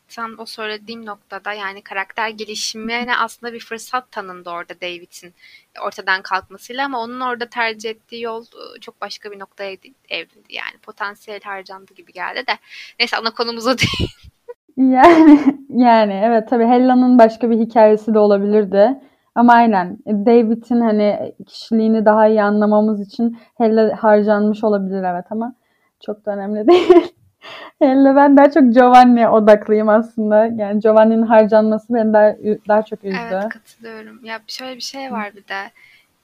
tam 0.09 0.39
o 0.39 0.45
söylediğim 0.45 1.05
noktada 1.05 1.53
yani 1.53 1.81
karakter 1.81 2.29
gelişimine 2.29 3.17
aslında 3.17 3.53
bir 3.53 3.59
fırsat 3.59 4.11
tanındı 4.11 4.49
orada 4.49 4.81
David'in 4.81 5.33
ortadan 5.81 6.21
kalkmasıyla 6.21 6.85
ama 6.85 6.99
onun 6.99 7.19
orada 7.19 7.49
tercih 7.49 7.89
ettiği 7.89 8.21
yol 8.21 8.41
ıı, 8.41 8.79
çok 8.79 9.01
başka 9.01 9.31
bir 9.31 9.39
noktaya 9.39 9.77
evrildi 10.09 10.55
yani 10.55 10.77
potansiyel 10.81 11.41
harcandı 11.41 11.93
gibi 11.93 12.13
geldi 12.13 12.47
de 12.47 12.57
neyse 12.99 13.17
ana 13.17 13.31
konumuz 13.31 13.67
o 13.67 13.77
değil. 13.77 14.11
Yani 14.77 15.39
yani 15.69 16.21
evet 16.25 16.49
tabii 16.49 16.65
Hella'nın 16.65 17.19
başka 17.19 17.49
bir 17.49 17.59
hikayesi 17.59 18.13
de 18.13 18.19
olabilirdi. 18.19 19.01
Ama 19.35 19.53
aynen 19.53 19.97
David'in 20.07 20.81
hani 20.81 21.33
kişiliğini 21.47 22.05
daha 22.05 22.27
iyi 22.27 22.43
anlamamız 22.43 23.01
için 23.01 23.37
Helle 23.57 23.93
harcanmış 23.93 24.63
olabilir 24.63 25.03
evet 25.03 25.25
ama 25.29 25.55
çok 26.05 26.25
da 26.25 26.31
önemli 26.31 26.67
değil. 26.67 27.13
Helle 27.79 28.15
ben 28.15 28.37
daha 28.37 28.51
çok 28.51 28.73
Giovanni 28.73 29.29
odaklıyım 29.29 29.89
aslında. 29.89 30.45
Yani 30.45 30.79
Giovanni'nin 30.79 31.21
harcanması 31.21 31.93
beni 31.93 32.13
daha, 32.13 32.35
daha 32.67 32.81
çok 32.81 33.03
üzdü. 33.03 33.17
Evet 33.31 33.49
katılıyorum. 33.49 34.25
Ya 34.25 34.39
şöyle 34.47 34.75
bir 34.75 34.81
şey 34.81 35.11
var 35.11 35.35
bir 35.35 35.47
de. 35.47 35.71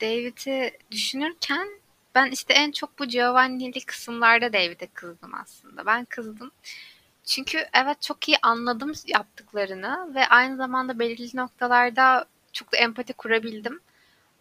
David'i 0.02 0.72
düşünürken 0.92 1.68
ben 2.16 2.32
işte 2.32 2.54
en 2.54 2.72
çok 2.72 3.00
bu 3.00 3.06
Giovanni'li 3.06 3.86
kısımlarda 3.86 4.54
David'e 4.54 4.88
kızdım 4.88 5.32
aslında. 5.44 5.86
Ben 5.86 6.06
kızdım. 6.06 6.52
Çünkü 7.26 7.66
evet 7.74 8.02
çok 8.02 8.28
iyi 8.30 8.38
anladım 8.42 8.92
yaptıklarını 9.08 10.16
ve 10.16 10.28
aynı 10.28 10.58
zamanda 10.58 11.00
belirli 11.00 11.38
noktalarda 11.38 12.26
çok 12.54 12.74
da 12.74 12.78
empati 12.78 13.14
kurabildim. 13.14 13.80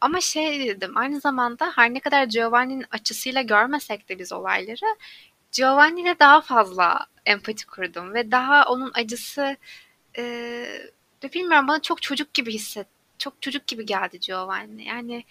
Ama 0.01 0.21
şey 0.21 0.68
dedim 0.68 0.97
aynı 0.97 1.21
zamanda 1.21 1.73
her 1.75 1.95
ne 1.95 2.01
kadar 2.01 2.25
Giovanni'nin 2.25 2.87
açısıyla 2.90 3.42
görmesek 3.42 4.09
de 4.09 4.18
biz 4.18 4.33
olayları 4.33 4.97
Giovanni 5.53 6.01
ile 6.01 6.18
daha 6.18 6.40
fazla 6.40 7.07
empati 7.27 7.66
kurdum 7.66 8.14
ve 8.14 8.31
daha 8.31 8.64
onun 8.64 8.90
acısı 8.95 9.57
e, 10.18 10.64
bilmiyorum 11.35 11.68
bana 11.68 11.83
çok 11.83 12.03
çocuk 12.03 12.35
gibi 12.35 12.53
hisset 12.55 12.87
çok 13.18 13.42
çocuk 13.42 13.66
gibi 13.66 13.87
geldi 13.87 14.21
Giovanni. 14.21 14.85
Yani 14.85 15.25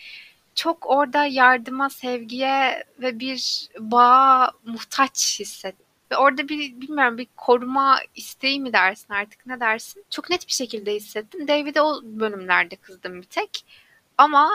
çok 0.56 0.90
orada 0.90 1.26
yardıma, 1.26 1.90
sevgiye 1.90 2.84
ve 3.00 3.20
bir 3.20 3.70
bağa 3.80 4.52
muhtaç 4.66 5.40
hissettim. 5.40 5.86
Ve 6.12 6.17
orada 6.17 6.50
bir 6.50 6.82
bilmiyorum 6.82 7.17
bir 7.17 7.28
koruma 7.38 8.00
isteği 8.15 8.60
mi 8.60 8.74
dersin 8.74 9.13
artık 9.13 9.45
ne 9.45 9.60
dersin? 9.60 10.06
Çok 10.10 10.30
net 10.30 10.47
bir 10.47 10.54
şekilde 10.54 10.93
hissettim. 10.93 11.47
David'e 11.47 11.82
o 11.82 12.02
bölümlerde 12.04 12.76
kızdım 12.76 13.21
bir 13.21 13.28
tek. 13.28 13.65
Ama 14.17 14.52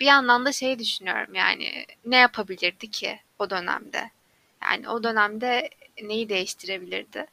bir 0.00 0.06
yandan 0.06 0.44
da 0.44 0.52
şey 0.52 0.78
düşünüyorum 0.78 1.34
yani 1.34 1.86
ne 2.04 2.16
yapabilirdi 2.16 2.90
ki 2.90 3.20
o 3.38 3.50
dönemde? 3.50 4.10
Yani 4.62 4.88
o 4.88 5.02
dönemde 5.02 5.70
neyi 6.02 6.28
değiştirebilirdi? 6.28 7.26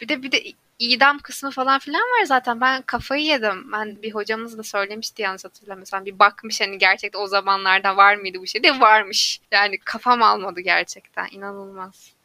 Bir 0.00 0.08
de 0.08 0.22
bir 0.22 0.32
de 0.32 0.42
idam 0.78 1.18
kısmı 1.18 1.50
falan 1.50 1.78
filan 1.78 2.02
var 2.02 2.24
zaten. 2.24 2.60
Ben 2.60 2.82
kafayı 2.82 3.24
yedim. 3.24 3.72
Ben 3.72 4.02
bir 4.02 4.14
hocamız 4.14 4.58
da 4.58 4.62
söylemişti 4.62 5.22
yanlış 5.22 5.44
hatırlamıyorsam. 5.44 6.04
Bir 6.04 6.18
bakmış 6.18 6.60
hani 6.60 6.78
gerçekten 6.78 7.20
o 7.20 7.26
zamanlarda 7.26 7.96
var 7.96 8.14
mıydı 8.14 8.38
bu 8.40 8.46
şey 8.46 8.62
de 8.62 8.80
varmış. 8.80 9.40
Yani 9.52 9.78
kafam 9.78 10.22
almadı 10.22 10.60
gerçekten. 10.60 11.28
inanılmaz. 11.30 12.19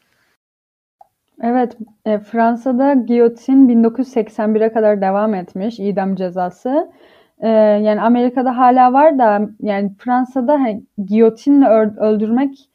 Evet, 1.41 1.77
e, 2.05 2.19
Fransa'da 2.19 2.93
giyotin 2.93 3.69
1981'e 3.69 4.73
kadar 4.73 5.01
devam 5.01 5.33
etmiş 5.33 5.79
idam 5.79 6.15
cezası. 6.15 6.91
E, 7.39 7.49
yani 7.49 8.01
Amerika'da 8.01 8.57
hala 8.57 8.93
var 8.93 9.19
da 9.19 9.49
yani 9.61 9.91
Fransa'da 9.97 10.53
hani, 10.53 10.83
giyotinle 11.05 11.67
öldürmek 11.99 12.69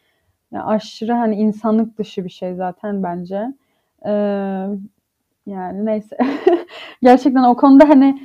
yani 0.52 0.64
aşırı 0.64 1.12
hani 1.12 1.36
insanlık 1.36 1.98
dışı 1.98 2.24
bir 2.24 2.30
şey 2.30 2.54
zaten 2.54 3.02
bence. 3.02 3.54
E, 4.06 4.12
yani 5.46 5.86
neyse. 5.86 6.16
Gerçekten 7.02 7.42
o 7.42 7.56
konuda 7.56 7.88
hani 7.88 8.20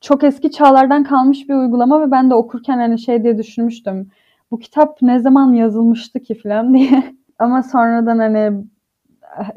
çok 0.00 0.24
eski 0.24 0.50
çağlardan 0.50 1.04
kalmış 1.04 1.48
bir 1.48 1.54
uygulama 1.54 2.06
ve 2.06 2.10
ben 2.10 2.30
de 2.30 2.34
okurken 2.34 2.78
hani 2.78 2.98
şey 2.98 3.22
diye 3.22 3.38
düşünmüştüm. 3.38 4.10
Bu 4.50 4.58
kitap 4.58 5.02
ne 5.02 5.18
zaman 5.18 5.52
yazılmıştı 5.52 6.20
ki 6.20 6.34
falan 6.34 6.74
diye. 6.78 7.14
Ama 7.38 7.62
sonradan 7.62 8.18
hani 8.18 8.64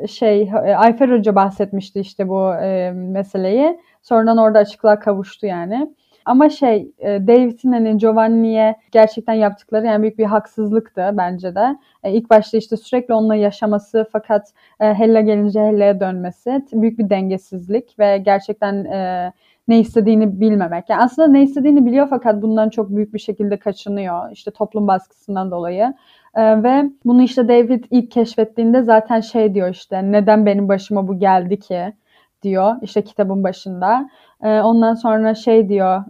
şey 0.07 0.51
Ayfer 0.77 1.09
Hoca 1.09 1.35
bahsetmişti 1.35 1.99
işte 1.99 2.27
bu 2.29 2.53
e, 2.53 2.91
meseleyi. 2.91 3.79
Sonradan 4.01 4.37
orada 4.37 4.59
açıklığa 4.59 4.99
kavuştu 4.99 5.45
yani. 5.45 5.87
Ama 6.27 6.49
şey 6.49 6.91
e, 6.99 7.27
David'in 7.27 7.71
hani 7.71 7.97
Giovanni'ye 7.97 8.75
gerçekten 8.91 9.33
yaptıkları 9.33 9.85
yani 9.85 10.01
büyük 10.01 10.17
bir 10.17 10.25
haksızlıktı 10.25 11.09
bence 11.13 11.55
de. 11.55 11.77
E, 12.03 12.11
ilk 12.11 12.29
başta 12.29 12.57
işte 12.57 12.77
sürekli 12.77 13.13
onunla 13.13 13.35
yaşaması 13.35 14.05
fakat 14.11 14.53
e, 14.79 14.93
Hella 14.93 15.21
gelince 15.21 15.59
Hella'ya 15.59 15.99
dönmesi 15.99 16.65
büyük 16.73 16.99
bir 16.99 17.09
dengesizlik 17.09 17.99
ve 17.99 18.17
gerçekten 18.17 18.85
e, 18.85 19.31
ne 19.67 19.79
istediğini 19.79 20.39
bilmemek. 20.39 20.89
Yani 20.89 21.01
aslında 21.01 21.27
ne 21.27 21.43
istediğini 21.43 21.85
biliyor 21.85 22.07
fakat 22.09 22.41
bundan 22.41 22.69
çok 22.69 22.89
büyük 22.89 23.13
bir 23.13 23.19
şekilde 23.19 23.59
kaçınıyor. 23.59 24.31
İşte 24.31 24.51
toplum 24.51 24.87
baskısından 24.87 25.51
dolayı. 25.51 25.93
Ee, 26.35 26.63
ve 26.63 26.83
bunu 27.05 27.21
işte 27.23 27.47
David 27.47 27.83
ilk 27.91 28.11
keşfettiğinde 28.11 28.83
zaten 28.83 29.19
şey 29.19 29.53
diyor 29.53 29.69
işte 29.69 30.11
neden 30.11 30.45
benim 30.45 30.69
başıma 30.69 31.07
bu 31.07 31.19
geldi 31.19 31.59
ki 31.59 31.93
diyor 32.43 32.75
işte 32.81 33.03
kitabın 33.03 33.43
başında. 33.43 34.09
Ee, 34.43 34.61
ondan 34.61 34.93
sonra 34.93 35.35
şey 35.35 35.69
diyor 35.69 36.03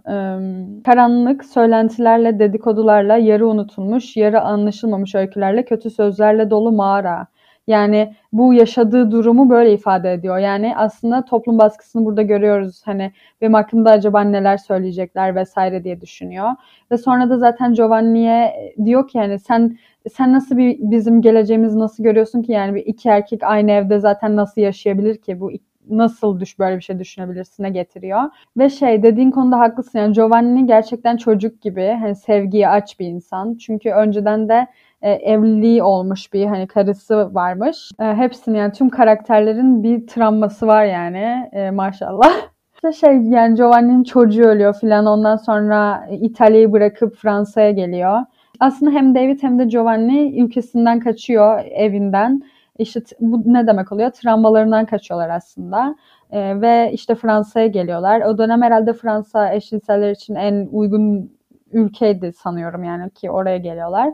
karanlık 0.84 1.44
söylentilerle 1.44 2.38
dedikodularla 2.38 3.16
yarı 3.16 3.48
unutulmuş 3.48 4.16
yarı 4.16 4.40
anlaşılmamış 4.40 5.14
öykülerle 5.14 5.64
kötü 5.64 5.90
sözlerle 5.90 6.50
dolu 6.50 6.72
mağara. 6.72 7.26
Yani 7.68 8.14
bu 8.32 8.54
yaşadığı 8.54 9.10
durumu 9.10 9.50
böyle 9.50 9.72
ifade 9.72 10.12
ediyor. 10.12 10.38
Yani 10.38 10.76
aslında 10.76 11.24
toplum 11.24 11.58
baskısını 11.58 12.04
burada 12.04 12.22
görüyoruz. 12.22 12.82
Hani 12.84 13.12
benim 13.40 13.54
hakkımda 13.54 13.90
acaba 13.90 14.20
neler 14.20 14.56
söyleyecekler 14.56 15.34
vesaire 15.34 15.84
diye 15.84 16.00
düşünüyor. 16.00 16.50
Ve 16.90 16.98
sonra 16.98 17.30
da 17.30 17.38
zaten 17.38 17.74
Giovanni'ye 17.74 18.54
diyor 18.84 19.08
ki 19.08 19.18
yani 19.18 19.38
sen 19.38 19.78
sen 20.12 20.32
nasıl 20.32 20.56
bir 20.56 20.78
bizim 20.80 21.22
geleceğimizi 21.22 21.78
nasıl 21.78 22.04
görüyorsun 22.04 22.42
ki 22.42 22.52
yani 22.52 22.74
bir 22.74 22.86
iki 22.86 23.08
erkek 23.08 23.42
aynı 23.42 23.70
evde 23.70 23.98
zaten 23.98 24.36
nasıl 24.36 24.60
yaşayabilir 24.60 25.16
ki 25.16 25.40
bu 25.40 25.50
nasıl 25.90 26.40
düş 26.40 26.58
böyle 26.58 26.76
bir 26.76 26.82
şey 26.82 26.98
düşünebilirsine 26.98 27.70
getiriyor. 27.70 28.22
Ve 28.56 28.70
şey 28.70 29.02
dediğin 29.02 29.30
konuda 29.30 29.58
haklısın 29.58 29.98
yani 29.98 30.12
Giovanni 30.12 30.66
gerçekten 30.66 31.16
çocuk 31.16 31.60
gibi 31.62 31.96
hani 32.00 32.14
sevgiye 32.16 32.68
aç 32.68 33.00
bir 33.00 33.06
insan. 33.06 33.54
Çünkü 33.54 33.90
önceden 33.90 34.48
de 34.48 34.66
e, 35.02 35.10
evliliği 35.10 35.82
olmuş 35.82 36.32
bir 36.32 36.46
hani 36.46 36.66
karısı 36.66 37.34
varmış. 37.34 37.90
E, 38.00 38.04
hepsinin 38.04 38.58
yani 38.58 38.72
tüm 38.72 38.90
karakterlerin 38.90 39.82
bir 39.82 40.06
travması 40.06 40.66
var 40.66 40.84
yani 40.84 41.48
e, 41.52 41.70
maşallah. 41.70 42.30
İşte 42.74 42.92
şey 42.92 43.16
yani 43.16 43.54
Giovanni'nin 43.54 44.04
çocuğu 44.04 44.44
ölüyor 44.44 44.74
filan 44.74 45.06
ondan 45.06 45.36
sonra 45.36 46.08
İtalya'yı 46.20 46.72
bırakıp 46.72 47.16
Fransa'ya 47.16 47.70
geliyor. 47.70 48.20
Aslında 48.60 48.90
hem 48.90 49.14
David 49.14 49.42
hem 49.42 49.58
de 49.58 49.64
Giovanni 49.64 50.40
ülkesinden 50.40 51.00
kaçıyor 51.00 51.64
evinden. 51.64 52.42
İşte 52.78 53.00
bu 53.20 53.42
ne 53.46 53.66
demek 53.66 53.92
oluyor? 53.92 54.10
Travmalarından 54.10 54.86
kaçıyorlar 54.86 55.28
aslında. 55.28 55.96
E, 56.30 56.60
ve 56.60 56.90
işte 56.92 57.14
Fransa'ya 57.14 57.66
geliyorlar. 57.66 58.20
O 58.20 58.38
dönem 58.38 58.62
herhalde 58.62 58.92
Fransa 58.92 59.54
eşcinseller 59.54 60.10
için 60.10 60.34
en 60.34 60.68
uygun 60.72 61.32
ülkeydi 61.72 62.32
sanıyorum 62.32 62.84
yani 62.84 63.10
ki 63.10 63.30
oraya 63.30 63.58
geliyorlar. 63.58 64.12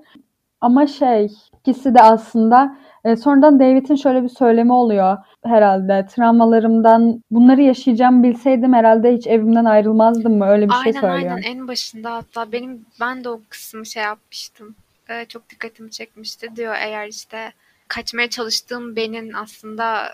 Ama 0.65 0.87
şey 0.87 1.29
ikisi 1.61 1.95
de 1.95 2.03
aslında 2.03 2.77
e, 3.05 3.17
sonradan 3.17 3.61
David'in 3.61 3.95
şöyle 3.95 4.23
bir 4.23 4.29
söylemi 4.29 4.73
oluyor 4.73 5.17
herhalde. 5.45 6.07
Travmalarımdan 6.07 7.23
bunları 7.31 7.63
yaşayacağım 7.63 8.23
bilseydim 8.23 8.73
herhalde 8.73 9.15
hiç 9.15 9.27
evimden 9.27 9.65
ayrılmazdım 9.65 10.39
mı? 10.39 10.47
Öyle 10.47 10.69
bir 10.69 10.73
aynen, 10.73 10.93
şey 10.93 11.01
söylüyor. 11.01 11.33
Aynen 11.33 11.43
en 11.43 11.69
başında 11.69 12.15
hatta 12.15 12.53
benim 12.53 12.87
ben 13.01 13.25
de 13.25 13.29
o 13.29 13.41
kısmı 13.49 13.87
şey 13.87 14.03
yapmıştım. 14.03 14.75
Ee, 15.09 15.25
çok 15.25 15.51
dikkatimi 15.51 15.91
çekmişti 15.91 16.57
diyor 16.57 16.75
eğer 16.75 17.09
işte 17.09 17.53
kaçmaya 17.89 18.31
çalıştığım 18.31 18.97
benim 18.97 19.31
aslında 19.37 20.09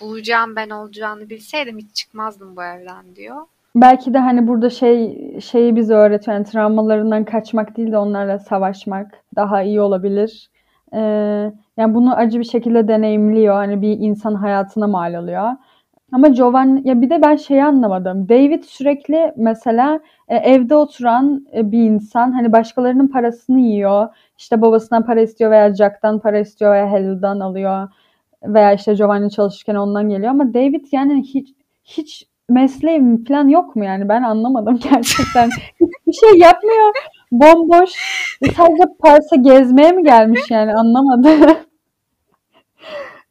bulacağım 0.00 0.56
ben 0.56 0.70
olacağını 0.70 1.30
bilseydim 1.30 1.78
hiç 1.78 1.94
çıkmazdım 1.94 2.56
bu 2.56 2.62
evden 2.62 3.16
diyor. 3.16 3.46
Belki 3.74 4.14
de 4.14 4.18
hani 4.18 4.48
burada 4.48 4.70
şey 4.70 5.40
şeyi 5.40 5.76
bize 5.76 5.94
öğretiyor. 5.94 6.36
Yani 6.36 6.44
travmalarından 6.46 7.24
kaçmak 7.24 7.76
değil 7.76 7.92
de 7.92 7.98
onlarla 7.98 8.38
savaşmak 8.38 9.24
daha 9.36 9.62
iyi 9.62 9.80
olabilir. 9.80 10.50
Ee, 10.94 10.98
yani 11.76 11.94
bunu 11.94 12.16
acı 12.16 12.38
bir 12.38 12.44
şekilde 12.44 12.88
deneyimliyor. 12.88 13.54
Hani 13.54 13.82
bir 13.82 13.98
insan 14.00 14.34
hayatına 14.34 14.86
mal 14.86 15.14
oluyor. 15.14 15.50
Ama 16.12 16.28
Giovanni 16.28 16.88
ya 16.88 17.00
bir 17.02 17.10
de 17.10 17.22
ben 17.22 17.36
şeyi 17.36 17.64
anlamadım. 17.64 18.28
David 18.28 18.64
sürekli 18.64 19.32
mesela 19.36 20.00
e, 20.28 20.36
evde 20.36 20.74
oturan 20.76 21.46
e, 21.56 21.72
bir 21.72 21.78
insan 21.78 22.32
hani 22.32 22.52
başkalarının 22.52 23.08
parasını 23.08 23.60
yiyor. 23.60 24.08
İşte 24.38 24.62
babasından 24.62 25.06
para 25.06 25.20
istiyor 25.20 25.50
veya 25.50 25.74
Jack'tan 25.74 26.18
para 26.18 26.38
istiyor 26.38 26.72
veya 26.72 26.90
Hell'dan 26.90 27.40
alıyor. 27.40 27.88
Veya 28.44 28.72
işte 28.72 28.94
Giovanni 28.94 29.30
çalışırken 29.30 29.74
ondan 29.74 30.08
geliyor 30.08 30.30
ama 30.30 30.54
David 30.54 30.84
yani 30.92 31.22
hiç 31.22 31.54
hiç 31.84 32.28
mesleğim 32.48 33.24
falan 33.24 33.48
yok 33.48 33.76
mu 33.76 33.84
yani 33.84 34.08
ben 34.08 34.22
anlamadım 34.22 34.78
gerçekten. 34.92 35.50
Hiçbir 35.80 36.12
şey 36.12 36.38
yapmıyor. 36.38 36.92
Bomboş. 37.32 37.90
Sadece 38.56 38.82
Paris'e 39.00 39.36
gezmeye 39.36 39.92
mi 39.92 40.04
gelmiş 40.04 40.50
yani 40.50 40.72
anlamadım. 40.74 41.56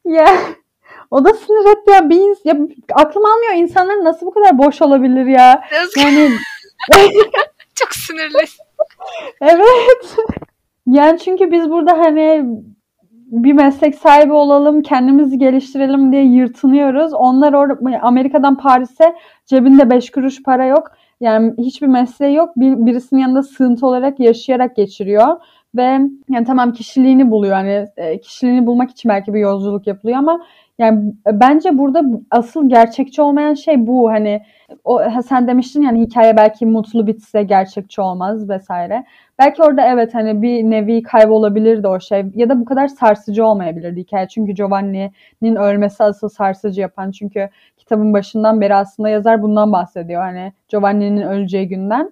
ya 0.06 0.26
o 1.12 1.26
da 1.26 1.34
sinir 1.34 1.72
etti 1.78 1.92
ya. 1.92 2.10
Bir 2.10 2.16
ins- 2.16 2.42
ya 2.48 2.58
aklım 2.94 3.26
almıyor 3.26 3.54
insanlar 3.54 4.04
nasıl 4.04 4.26
bu 4.26 4.32
kadar 4.34 4.58
boş 4.58 4.82
olabilir 4.82 5.26
ya. 5.26 5.64
Yani 5.98 6.30
çok 7.76 7.94
sinirli. 7.94 8.46
evet. 9.42 10.16
Yani 10.88 11.20
çünkü 11.20 11.52
biz 11.52 11.70
burada 11.70 11.98
hani 11.98 12.46
bir 13.34 13.54
meslek 13.54 13.96
sahibi 13.96 14.34
olalım, 14.34 14.82
kendimizi 14.82 15.38
geliştirelim 15.38 16.12
diye 16.12 16.24
yırtınıyoruz. 16.26 17.14
Onlar 17.14 17.54
orada 17.54 18.00
Amerika'dan 18.02 18.58
Paris'e 18.58 19.16
cebinde 19.46 19.90
5 19.90 20.12
kuruş 20.12 20.44
para 20.44 20.66
yok. 20.66 20.92
Yani 21.20 21.54
hiçbir 21.58 21.88
mesleği 21.88 22.36
yok. 22.36 22.50
Bir, 22.58 22.86
birisinin 22.86 23.22
yanında 23.22 23.44
sığıntı 23.44 23.88
olarak 23.88 24.20
yaşayarak 24.20 24.76
geçiriyor. 24.76 25.28
Ve 25.76 26.00
yani 26.30 26.46
tamam 26.48 26.74
kişiliğini 26.74 27.32
buluyor. 27.32 27.54
Hani 27.54 27.88
e, 27.98 28.22
kişiliğini 28.22 28.66
bulmak 28.66 28.92
için 28.92 29.10
belki 29.10 29.34
bir 29.34 29.40
yolculuk 29.40 29.88
yapılıyor 29.88 30.18
ama 30.18 30.42
yani 30.80 31.14
bence 31.28 31.78
burada 31.78 32.02
asıl 32.32 32.70
gerçekçi 32.70 33.22
olmayan 33.22 33.54
şey 33.54 33.88
bu. 33.88 34.10
Hani 34.10 34.42
o 34.84 35.02
sen 35.28 35.48
demiştin 35.48 35.82
yani 35.82 36.02
hikaye 36.02 36.38
belki 36.38 36.66
mutlu 36.66 37.08
bitse 37.08 37.44
gerçekçi 37.44 38.02
olmaz 38.02 38.50
vesaire. 38.50 39.06
Belki 39.40 39.64
orada 39.64 39.88
evet 39.88 40.14
hani 40.14 40.42
bir 40.42 40.64
nevi 40.64 41.04
kaybolabilirdi 41.04 41.88
o 41.88 42.00
şey 42.00 42.26
ya 42.36 42.50
da 42.50 42.60
bu 42.60 42.66
kadar 42.66 42.88
sarsıcı 42.88 43.46
olmayabilirdi 43.46 44.00
hikaye. 44.00 44.28
Çünkü 44.28 44.52
Giovanni'nin 44.52 45.56
ölmesi 45.56 46.04
asıl 46.04 46.30
sarsıcı 46.30 46.82
yapan. 46.82 47.12
Çünkü 47.12 47.50
kitabın 47.78 48.14
başından 48.14 48.62
beri 48.62 48.76
aslında 48.76 49.10
yazar 49.10 49.42
bundan 49.42 49.72
bahsediyor. 49.72 50.22
Hani 50.22 50.54
Giovanni'nin 50.70 51.22
öleceği 51.22 51.68
günden. 51.68 52.12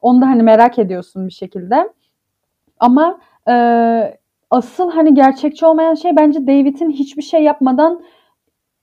Onu 0.00 0.22
da 0.22 0.26
hani 0.26 0.42
merak 0.42 0.78
ediyorsun 0.78 1.26
bir 1.26 1.32
şekilde. 1.32 1.88
Ama 2.80 3.20
e, 3.48 3.54
asıl 4.52 4.90
hani 4.90 5.14
gerçekçi 5.14 5.66
olmayan 5.66 5.94
şey 5.94 6.16
bence 6.16 6.38
David'in 6.46 6.90
hiçbir 6.90 7.22
şey 7.22 7.42
yapmadan 7.42 8.04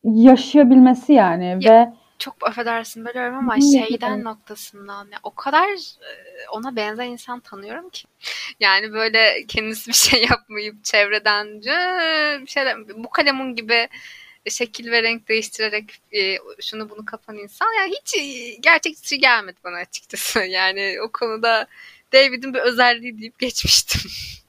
yaşayabilmesi 0.04 1.14
yani 1.14 1.58
Ya, 1.62 1.74
ve 1.74 1.94
çok 2.20 2.48
affedersin 2.48 3.06
bölüyorum 3.06 3.36
ama 3.38 3.56
Hı, 3.58 3.62
şeyden 3.62 4.14
evet. 4.16 4.24
noktasından 4.24 5.08
ya 5.12 5.20
o 5.24 5.36
kadar 5.36 5.68
e, 5.70 6.10
ona 6.52 6.76
benzer 6.76 7.06
insan 7.06 7.40
tanıyorum 7.40 7.90
ki. 7.90 8.08
Yani 8.60 8.94
böyle 8.94 9.46
kendisi 9.48 9.88
bir 9.88 9.94
şey 9.94 10.24
yapmayıp 10.32 10.84
çevreden 10.84 11.62
"Cıı, 11.62 12.42
bir 12.42 12.48
şeyler 12.48 12.78
bu 13.04 13.10
kalemun 13.10 13.56
gibi 13.56 13.88
şekil 14.50 14.92
ve 14.92 15.04
renk 15.04 15.28
değiştirerek 15.28 16.02
e, 16.14 16.38
şunu 16.62 16.90
bunu 16.90 17.06
kapan 17.06 17.38
insan 17.38 17.68
yani 17.80 17.92
hiç 18.02 18.16
e, 18.18 18.56
gerçekçi 18.56 19.20
gelmedi 19.20 19.58
bana 19.64 19.76
açıkçası. 19.78 20.40
Yani 20.50 20.96
o 21.04 21.12
konuda 21.12 21.68
David'in 22.14 22.54
bir 22.54 22.60
özelliği 22.60 23.20
deyip 23.20 23.40
geçmiştim. 23.40 24.12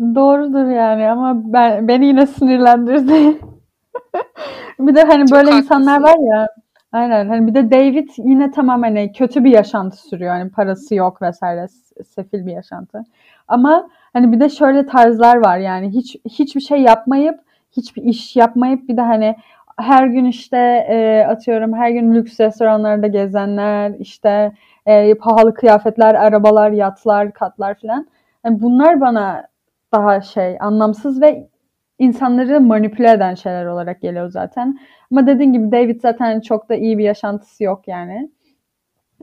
doğrudur 0.00 0.66
yani 0.70 1.10
ama 1.10 1.52
ben 1.52 1.88
beni 1.88 2.06
yine 2.06 2.26
sinirlendirdi. 2.26 3.38
Bir 4.78 4.94
de 4.94 5.02
hani 5.02 5.26
Çok 5.26 5.38
böyle 5.38 5.50
insanlar 5.50 6.02
haklısın. 6.02 6.22
var 6.22 6.36
ya 6.36 6.48
aynen 6.92 7.28
hani 7.28 7.46
bir 7.46 7.54
de 7.54 7.70
David 7.70 8.08
yine 8.18 8.50
tamam 8.50 8.82
hani 8.82 9.12
kötü 9.12 9.44
bir 9.44 9.50
yaşantı 9.50 9.96
sürüyor. 9.96 10.30
Hani 10.30 10.50
parası 10.50 10.94
yok 10.94 11.22
vesaire 11.22 11.66
sefil 12.14 12.46
bir 12.46 12.52
yaşantı. 12.52 13.04
Ama 13.48 13.88
hani 14.12 14.32
bir 14.32 14.40
de 14.40 14.48
şöyle 14.48 14.86
tarzlar 14.86 15.36
var 15.36 15.58
yani 15.58 15.90
hiç 15.90 16.16
hiçbir 16.28 16.60
şey 16.60 16.78
yapmayıp 16.82 17.40
hiçbir 17.76 18.02
iş 18.02 18.36
yapmayıp 18.36 18.88
bir 18.88 18.96
de 18.96 19.00
hani 19.02 19.36
her 19.78 20.06
gün 20.06 20.24
işte 20.24 20.58
e, 20.88 21.26
atıyorum 21.28 21.72
her 21.74 21.90
gün 21.90 22.14
lüks 22.14 22.40
restoranlarda 22.40 23.06
gezenler 23.06 23.92
işte 23.98 24.52
e, 24.86 25.14
pahalı 25.14 25.54
kıyafetler, 25.54 26.14
arabalar, 26.14 26.70
yatlar, 26.70 27.32
katlar 27.32 27.74
filan. 27.74 28.06
Yani 28.44 28.62
bunlar 28.62 29.00
bana 29.00 29.46
daha 29.94 30.20
şey 30.20 30.56
anlamsız 30.60 31.22
ve 31.22 31.48
insanları 31.98 32.60
manipüle 32.60 33.10
eden 33.10 33.34
şeyler 33.34 33.66
olarak 33.66 34.00
geliyor 34.00 34.28
zaten. 34.30 34.78
Ama 35.10 35.26
dediğin 35.26 35.52
gibi 35.52 35.72
David 35.72 36.00
zaten 36.00 36.40
çok 36.40 36.68
da 36.68 36.74
iyi 36.74 36.98
bir 36.98 37.04
yaşantısı 37.04 37.64
yok 37.64 37.88
yani. 37.88 38.30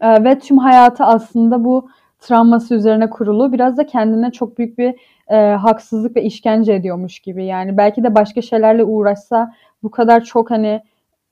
Ee, 0.01 0.23
ve 0.23 0.39
tüm 0.39 0.57
hayatı 0.57 1.03
aslında 1.03 1.63
bu 1.63 1.89
travması 2.19 2.75
üzerine 2.75 3.09
kurulu. 3.09 3.53
Biraz 3.53 3.77
da 3.77 3.85
kendine 3.85 4.31
çok 4.31 4.57
büyük 4.57 4.77
bir 4.77 4.95
e, 5.27 5.35
haksızlık 5.55 6.15
ve 6.15 6.23
işkence 6.23 6.73
ediyormuş 6.73 7.19
gibi. 7.19 7.45
Yani 7.45 7.77
belki 7.77 8.03
de 8.03 8.15
başka 8.15 8.41
şeylerle 8.41 8.83
uğraşsa 8.83 9.53
bu 9.83 9.91
kadar 9.91 10.23
çok 10.23 10.51
hani 10.51 10.81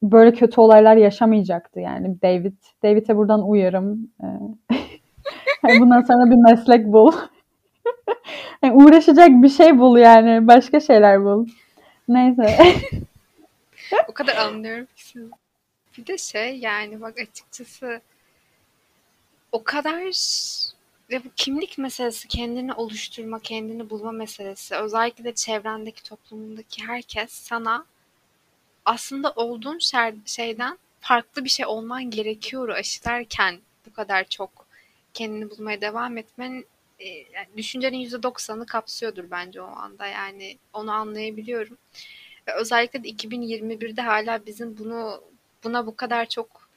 böyle 0.03 0.33
kötü 0.33 0.61
olaylar 0.61 0.95
yaşamayacaktı 0.95 1.79
yani 1.79 2.21
David. 2.21 2.53
David'e 2.83 3.17
buradan 3.17 3.49
uyarım. 3.49 4.09
Ee, 4.23 4.27
bundan 5.79 6.01
sonra 6.01 6.31
bir 6.31 6.51
meslek 6.51 6.85
bul. 6.85 7.11
Yani 8.63 8.73
uğraşacak 8.83 9.29
bir 9.29 9.49
şey 9.49 9.79
bul 9.79 9.97
yani. 9.97 10.47
Başka 10.47 10.79
şeyler 10.79 11.23
bul. 11.23 11.47
Neyse. 12.07 12.57
O 14.07 14.13
kadar 14.13 14.35
anlıyorum 14.35 14.87
ki. 14.95 15.19
Bir 15.97 16.07
de 16.07 16.17
şey 16.17 16.57
yani 16.59 17.01
bak 17.01 17.19
açıkçası 17.19 18.01
o 19.51 19.63
kadar 19.63 20.03
ve 21.09 21.23
bu 21.23 21.29
kimlik 21.35 21.77
meselesi, 21.77 22.27
kendini 22.27 22.73
oluşturma, 22.73 23.39
kendini 23.39 23.89
bulma 23.89 24.11
meselesi, 24.11 24.75
özellikle 24.75 25.23
de 25.23 25.35
çevrendeki, 25.35 26.03
toplumundaki 26.03 26.87
herkes 26.87 27.31
sana 27.31 27.85
aslında 28.85 29.31
olduğun 29.31 29.79
şeyden 30.25 30.77
farklı 30.99 31.43
bir 31.43 31.49
şey 31.49 31.65
olman 31.65 32.09
gerekiyor 32.09 32.69
aşılarken 32.69 33.59
bu 33.85 33.93
kadar 33.93 34.23
çok 34.23 34.65
kendini 35.13 35.49
bulmaya 35.49 35.81
devam 35.81 36.17
etmen 36.17 36.63
e, 36.99 37.07
yani 37.07 37.47
düşüncenin 37.57 38.05
%90'ını 38.05 38.65
kapsıyordur 38.65 39.31
bence 39.31 39.61
o 39.61 39.67
anda. 39.67 40.07
Yani 40.07 40.57
onu 40.73 40.91
anlayabiliyorum. 40.91 41.77
Ve 42.47 42.53
özellikle 42.53 43.03
de 43.03 43.09
2021'de 43.09 44.01
hala 44.01 44.45
bizim 44.45 44.77
bunu 44.77 45.23
buna 45.63 45.85
bu 45.87 45.95
kadar 45.95 46.29
çok 46.29 46.69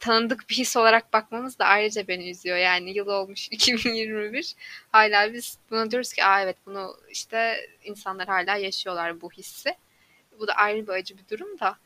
tanıdık 0.00 0.50
bir 0.50 0.54
his 0.54 0.76
olarak 0.76 1.12
bakmamız 1.12 1.58
da 1.58 1.64
ayrıca 1.64 2.08
beni 2.08 2.30
üzüyor. 2.30 2.56
Yani 2.56 2.90
yıl 2.96 3.06
olmuş 3.06 3.48
2021. 3.50 4.54
Hala 4.92 5.32
biz 5.32 5.58
buna 5.70 5.90
diyoruz 5.90 6.12
ki 6.12 6.24
Aa, 6.24 6.42
evet 6.42 6.56
bunu 6.66 6.96
işte 7.10 7.56
insanlar 7.84 8.26
hala 8.28 8.56
yaşıyorlar 8.56 9.20
bu 9.20 9.32
hissi. 9.32 9.74
Bu 10.40 10.46
da 10.46 10.52
ayrı 10.54 10.86
bir 10.86 10.92
acı 10.92 11.18
bir 11.18 11.28
durum 11.30 11.58
da. 11.60 11.78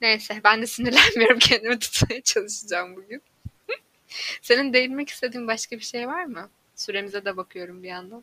Neyse 0.00 0.40
ben 0.44 0.62
de 0.62 0.66
sinirlenmiyorum 0.66 1.38
kendimi 1.40 1.78
tutmaya 1.78 2.22
çalışacağım 2.22 2.96
bugün. 2.96 3.22
Senin 4.42 4.72
değinmek 4.72 5.08
istediğin 5.08 5.48
başka 5.48 5.76
bir 5.76 5.84
şey 5.84 6.08
var 6.08 6.24
mı? 6.24 6.50
Süremize 6.82 7.24
de 7.24 7.36
bakıyorum 7.36 7.82
bir 7.82 7.88
yandan. 7.88 8.22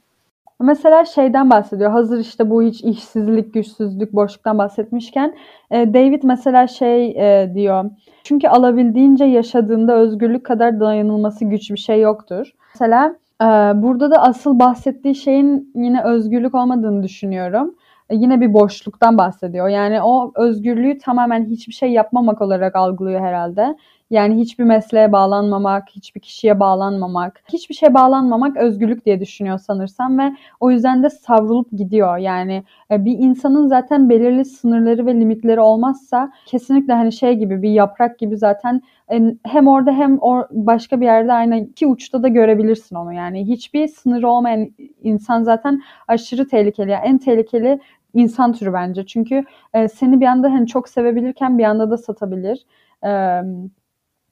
Mesela 0.62 1.06
şeyden 1.06 1.50
bahsediyor. 1.50 1.92
Hazır 1.92 2.20
işte 2.20 2.50
bu 2.50 2.64
hiç 2.64 2.84
işsizlik, 2.84 3.54
güçsüzlük, 3.54 4.14
boşluktan 4.14 4.58
bahsetmişken 4.58 5.36
e, 5.72 5.94
David 5.94 6.24
mesela 6.24 6.68
şey 6.68 7.10
e, 7.10 7.54
diyor. 7.54 7.86
Çünkü 8.24 8.48
alabildiğince 8.48 9.26
yaşadığında 9.26 9.96
özgürlük 9.96 10.46
kadar 10.46 10.80
dayanılması 10.80 11.46
güç 11.46 11.72
bir 11.72 11.78
şey 11.78 12.02
yoktur. 12.02 12.54
Mesela 12.74 13.16
e, 13.42 13.46
burada 13.76 14.12
da 14.12 14.22
asıl 14.22 14.60
bahsettiği 14.60 15.16
şeyin 15.16 15.72
yine 15.76 16.04
özgürlük 16.04 16.56
olmadığını 16.56 17.04
düşünüyorum. 17.04 17.76
Yine 18.12 18.42
bir 18.42 18.54
boşluktan 18.54 19.18
bahsediyor. 19.18 19.68
Yani 19.68 20.02
o 20.02 20.32
özgürlüğü 20.36 20.98
tamamen 20.98 21.46
hiçbir 21.46 21.74
şey 21.74 21.92
yapmamak 21.92 22.42
olarak 22.42 22.76
algılıyor 22.76 23.22
herhalde. 23.22 23.76
Yani 24.10 24.36
hiçbir 24.42 24.64
mesleğe 24.64 25.12
bağlanmamak, 25.12 25.90
hiçbir 25.90 26.22
kişiye 26.22 26.60
bağlanmamak, 26.60 27.44
hiçbir 27.54 27.76
şeye 27.76 27.94
bağlanmamak 27.94 28.58
özgürlük 28.58 29.06
diye 29.06 29.20
düşünüyor 29.20 29.58
sanırsam 29.58 30.20
ve 30.20 30.36
o 30.60 30.72
yüzden 30.72 31.04
de 31.04 31.10
savrulup 31.10 31.72
gidiyor. 31.72 32.18
Yani 32.18 32.64
e, 32.92 33.06
bir 33.06 33.18
insanın 33.20 33.68
zaten 33.68 34.10
belirli 34.10 34.46
sınırları 34.46 35.06
ve 35.06 35.14
limitleri 35.14 35.60
olmazsa 35.60 36.32
kesinlikle 36.46 36.94
hani 36.94 37.12
şey 37.12 37.34
gibi 37.34 37.62
bir 37.62 37.70
yaprak 37.70 38.20
gibi 38.20 38.38
zaten 38.38 38.82
e, 39.12 39.22
hem 39.46 39.68
orada 39.68 39.92
hem 39.92 40.18
or 40.22 40.44
başka 40.52 41.02
bir 41.02 41.06
yerde 41.06 41.34
aynı 41.34 41.58
iki 41.58 41.88
uçta 41.88 42.24
da 42.24 42.28
görebilirsin 42.28 42.96
onu. 42.96 43.14
Yani 43.14 43.48
hiçbir 43.48 43.88
sınırı 43.88 44.30
olmayan 44.30 44.70
insan 45.04 45.44
zaten 45.44 45.82
aşırı 46.08 46.48
tehlikeli. 46.48 46.92
Yani 46.92 47.06
en 47.06 47.18
tehlikeli 47.18 47.80
insan 48.14 48.54
türü 48.54 48.74
bence. 48.74 49.06
Çünkü 49.06 49.44
e, 49.74 49.88
seni 49.88 50.22
bir 50.22 50.26
anda 50.26 50.52
hani 50.52 50.68
çok 50.68 50.90
sevebilirken 50.90 51.58
bir 51.58 51.64
anda 51.64 51.92
da 51.92 51.98
satabilir. 51.98 52.66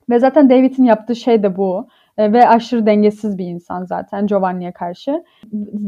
Ve 0.09 0.19
zaten 0.19 0.49
David'in 0.49 0.83
yaptığı 0.83 1.15
şey 1.15 1.43
de 1.43 1.57
bu. 1.57 1.87
E, 2.17 2.33
ve 2.33 2.49
aşırı 2.49 2.85
dengesiz 2.85 3.37
bir 3.37 3.45
insan 3.45 3.85
zaten 3.85 4.27
Giovanni'ye 4.27 4.71
karşı. 4.71 5.23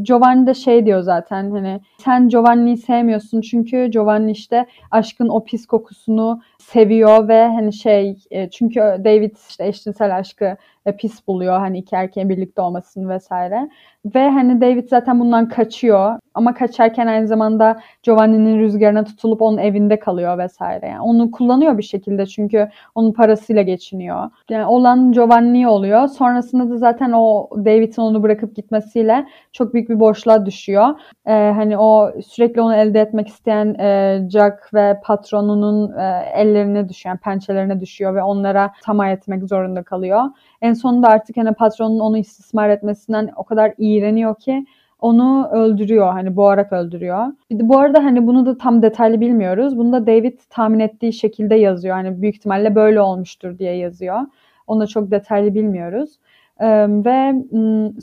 Giovanni 0.02 0.48
de 0.48 0.54
şey 0.54 0.86
diyor 0.86 1.02
zaten 1.02 1.52
hani 1.52 1.82
sen 1.98 2.30
Giovanni'yi 2.30 2.78
sevmiyorsun 2.78 3.42
çünkü 3.42 3.86
Giovanni 3.86 4.32
işte 4.32 4.66
aşkın 4.92 5.28
o 5.28 5.44
pis 5.44 5.66
kokusunu 5.66 6.42
seviyor 6.60 7.28
ve 7.28 7.48
hani 7.48 7.74
şey 7.74 8.18
e, 8.32 8.50
çünkü 8.50 8.80
David 8.80 9.36
işte 9.50 9.68
eşcinsel 9.68 10.18
aşkı 10.18 10.58
e, 10.86 10.96
pis 10.96 11.28
buluyor 11.28 11.60
hani 11.60 11.78
iki 11.78 11.96
erkeğin 11.96 12.30
birlikte 12.30 12.62
olmasını 12.62 13.10
vesaire. 13.10 13.70
Ve 14.16 14.30
hani 14.30 14.62
David 14.62 14.90
zaten 14.90 15.20
bundan 15.20 15.50
kaçıyor 15.50 16.20
ama 16.34 16.54
kaçarken 16.54 17.08
aynı 17.08 17.28
zamanda 17.28 17.80
Giovanni'nin 18.04 18.60
rüzgarına 18.60 19.04
tutulup 19.04 19.42
onun 19.42 19.58
evinde 19.58 20.00
kalıyor 20.00 20.38
vesaire. 20.38 20.88
Yani 20.88 21.02
onu 21.02 21.32
kullanıyor 21.32 21.78
bir 21.78 21.84
şekilde 21.84 22.26
çünkü 22.26 22.70
onun 22.96 23.12
parasıyla 23.14 23.62
geçiniyor. 23.62 24.30
Yani 24.50 24.66
olan 24.66 25.12
Giovanni 25.12 25.68
oluyor. 25.68 26.08
Sonrasında 26.08 26.70
da 26.70 26.78
zaten 26.78 27.12
o 27.12 27.50
David'in 27.56 28.02
onu 28.02 28.24
bırakıp 28.24 28.56
gitmesiyle 28.56 29.26
çok 29.52 29.74
büyük 29.74 29.90
bir 29.90 30.00
boşluğa 30.00 30.46
düşüyor. 30.46 30.88
Ee, 31.26 31.32
hani 31.56 31.78
o 31.78 32.12
sürekli 32.26 32.62
onu 32.62 32.76
elde 32.76 33.02
etmek 33.02 33.28
isteyen 33.28 33.74
e, 33.80 34.20
Jack 34.30 34.74
ve 34.74 35.00
patronunun 35.04 35.98
e, 35.98 36.24
ellerine 36.34 36.90
düşüyor, 36.90 37.16
yani 37.16 37.20
pençelerine 37.20 37.82
düşüyor 37.82 38.16
ve 38.16 38.24
onlara 38.24 38.72
tamah 38.84 39.10
etmek 39.10 39.44
zorunda 39.44 39.84
kalıyor. 39.84 40.24
En 40.62 40.69
sonunda 40.74 41.08
artık 41.08 41.38
hani 41.38 41.54
patronun 41.54 42.00
onu 42.00 42.18
istismar 42.18 42.70
etmesinden 42.70 43.30
o 43.36 43.44
kadar 43.44 43.74
iğreniyor 43.78 44.36
ki 44.36 44.66
onu 45.02 45.50
öldürüyor 45.52 46.12
hani 46.12 46.36
boğarak 46.36 46.74
öldürüyor. 46.74 47.28
Bu 47.52 47.80
arada 47.80 48.04
hani 48.04 48.28
bunu 48.28 48.46
da 48.46 48.58
tam 48.58 48.82
detaylı 48.82 49.22
bilmiyoruz. 49.22 49.78
Bunu 49.78 49.94
da 49.94 50.08
David 50.08 50.40
tahmin 50.50 50.80
ettiği 50.80 51.14
şekilde 51.14 51.56
yazıyor. 51.56 51.96
Hani 51.96 52.22
büyük 52.22 52.36
ihtimalle 52.36 52.76
böyle 52.76 53.02
olmuştur 53.02 53.58
diye 53.60 53.76
yazıyor. 53.76 54.20
Onu 54.68 54.80
da 54.80 54.88
çok 54.88 55.12
detaylı 55.12 55.54
bilmiyoruz. 55.54 56.20
Ve 57.06 57.34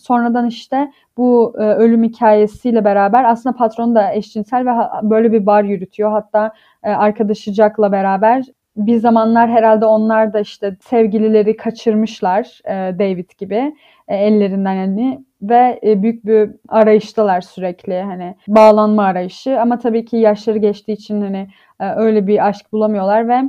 sonradan 0.02 0.46
işte 0.46 0.92
bu 1.16 1.54
e, 1.58 1.62
ölüm 1.62 2.02
hikayesiyle 2.04 2.84
beraber 2.84 3.24
aslında 3.24 3.56
patron 3.56 3.94
da 3.94 4.12
eşcinsel 4.12 4.66
ve 4.66 4.70
böyle 5.10 5.32
bir 5.32 5.46
bar 5.46 5.64
yürütüyor. 5.64 6.10
Hatta 6.10 6.52
e, 6.82 6.90
arkadaşı 6.90 7.52
Jack'la 7.52 7.92
beraber 7.92 8.44
bir 8.76 8.96
zamanlar 8.96 9.50
herhalde 9.50 9.86
onlar 9.86 10.32
da 10.32 10.40
işte 10.40 10.76
sevgilileri 10.80 11.56
kaçırmışlar 11.56 12.60
e, 12.64 12.98
David 12.98 13.30
gibi 13.38 13.76
e, 14.08 14.16
ellerinden 14.16 14.74
yani 14.74 15.24
ve 15.42 15.80
e, 15.82 16.02
büyük 16.02 16.26
bir 16.26 16.50
arayıştalar 16.68 17.40
sürekli 17.40 18.02
hani 18.02 18.34
bağlanma 18.48 19.04
arayışı 19.04 19.60
ama 19.60 19.78
tabii 19.78 20.04
ki 20.04 20.16
yaşları 20.16 20.58
geçtiği 20.58 20.92
için 20.92 21.22
hani 21.22 21.48
e, 21.80 21.90
öyle 21.90 22.26
bir 22.26 22.46
aşk 22.48 22.72
bulamıyorlar 22.72 23.28
ve 23.28 23.42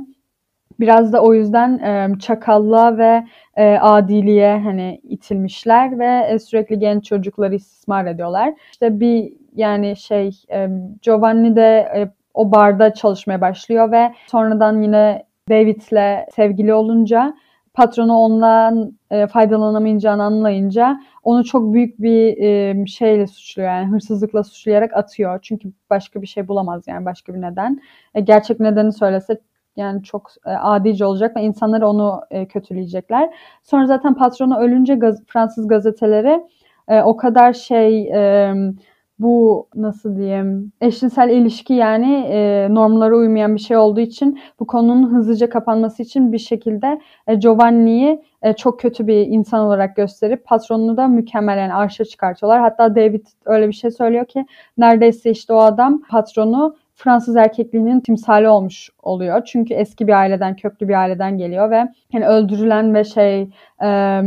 Biraz 0.80 1.12
da 1.12 1.22
o 1.22 1.34
yüzden 1.34 1.78
e, 1.78 2.18
çakallığa 2.18 2.98
ve 2.98 3.24
e, 3.56 3.78
adiliğe 3.78 4.58
hani 4.58 5.00
itilmişler 5.04 5.98
ve 5.98 6.26
e, 6.30 6.38
sürekli 6.38 6.78
genç 6.78 7.04
çocukları 7.04 7.54
istismar 7.54 8.06
ediyorlar. 8.06 8.54
İşte 8.72 9.00
bir 9.00 9.32
yani 9.54 9.96
şey 9.96 10.30
e, 10.52 10.68
Giovanni 11.02 11.56
de 11.56 11.88
e, 11.96 12.10
o 12.34 12.52
barda 12.52 12.94
çalışmaya 12.94 13.40
başlıyor 13.40 13.92
ve 13.92 14.12
sonradan 14.26 14.82
yine 14.82 15.26
David'le 15.50 16.26
sevgili 16.34 16.74
olunca 16.74 17.34
patronu 17.74 18.16
ondan 18.16 18.92
e, 19.10 19.26
faydalanamayacağını 19.26 20.22
anlayınca 20.22 21.00
onu 21.22 21.44
çok 21.44 21.72
büyük 21.72 22.02
bir 22.02 22.36
e, 22.42 22.86
şeyle 22.86 23.26
suçluyor 23.26 23.68
yani 23.68 23.86
hırsızlıkla 23.86 24.44
suçlayarak 24.44 24.96
atıyor. 24.96 25.38
Çünkü 25.42 25.72
başka 25.90 26.22
bir 26.22 26.26
şey 26.26 26.48
bulamaz 26.48 26.84
yani 26.86 27.04
başka 27.04 27.34
bir 27.34 27.40
neden. 27.40 27.80
E, 28.14 28.20
gerçek 28.20 28.60
nedeni 28.60 28.92
söylese 28.92 29.40
yani 29.76 30.02
çok 30.02 30.30
e, 30.46 30.50
adice 30.50 31.04
olacak 31.04 31.36
ve 31.36 31.42
insanlar 31.42 31.82
onu 31.82 32.20
e, 32.30 32.46
kötüleyecekler. 32.46 33.30
Sonra 33.62 33.86
zaten 33.86 34.14
patronu 34.14 34.58
ölünce 34.58 34.94
gaz, 34.94 35.22
Fransız 35.26 35.68
gazeteleri 35.68 36.42
e, 36.88 37.02
o 37.02 37.16
kadar 37.16 37.52
şey 37.52 38.08
e, 38.08 38.54
bu 39.18 39.66
nasıl 39.74 40.16
diyeyim 40.16 40.72
eşcinsel 40.80 41.30
ilişki 41.30 41.74
yani 41.74 42.14
e, 42.30 42.68
normlara 42.70 43.16
uymayan 43.16 43.54
bir 43.54 43.60
şey 43.60 43.76
olduğu 43.76 44.00
için 44.00 44.40
bu 44.60 44.66
konunun 44.66 45.14
hızlıca 45.14 45.50
kapanması 45.50 46.02
için 46.02 46.32
bir 46.32 46.38
şekilde 46.38 47.00
e, 47.26 47.34
Giovanni'yi 47.34 48.22
e, 48.42 48.52
çok 48.52 48.80
kötü 48.80 49.06
bir 49.06 49.26
insan 49.26 49.66
olarak 49.66 49.96
gösterip 49.96 50.44
patronunu 50.44 50.96
da 50.96 51.08
mükemmel 51.08 51.58
yani 51.58 51.74
arşa 51.74 52.04
çıkartıyorlar. 52.04 52.60
Hatta 52.60 52.94
David 52.94 53.26
öyle 53.44 53.68
bir 53.68 53.72
şey 53.72 53.90
söylüyor 53.90 54.26
ki 54.26 54.46
neredeyse 54.78 55.30
işte 55.30 55.52
o 55.52 55.58
adam 55.58 56.02
patronu 56.10 56.76
Fransız 56.98 57.36
erkekliğinin 57.36 58.00
timsali 58.00 58.48
olmuş 58.48 58.90
oluyor. 59.02 59.44
Çünkü 59.44 59.74
eski 59.74 60.06
bir 60.06 60.12
aileden, 60.12 60.56
köklü 60.56 60.88
bir 60.88 60.94
aileden 60.94 61.38
geliyor 61.38 61.70
ve 61.70 61.88
yani 62.12 62.26
öldürülen 62.26 62.94
ve 62.94 63.04
şey 63.04 63.50
e, 63.82 64.20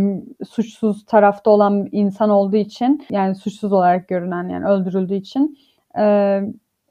suçsuz 0.50 1.06
tarafta 1.06 1.50
olan 1.50 1.88
insan 1.92 2.30
olduğu 2.30 2.56
için 2.58 3.06
yani 3.10 3.36
suçsuz 3.36 3.74
olarak 3.74 4.08
görünen 4.08 4.50
yani 4.50 4.66
öldürüldüğü 4.66 5.16
için 5.16 5.58
e, 5.98 6.40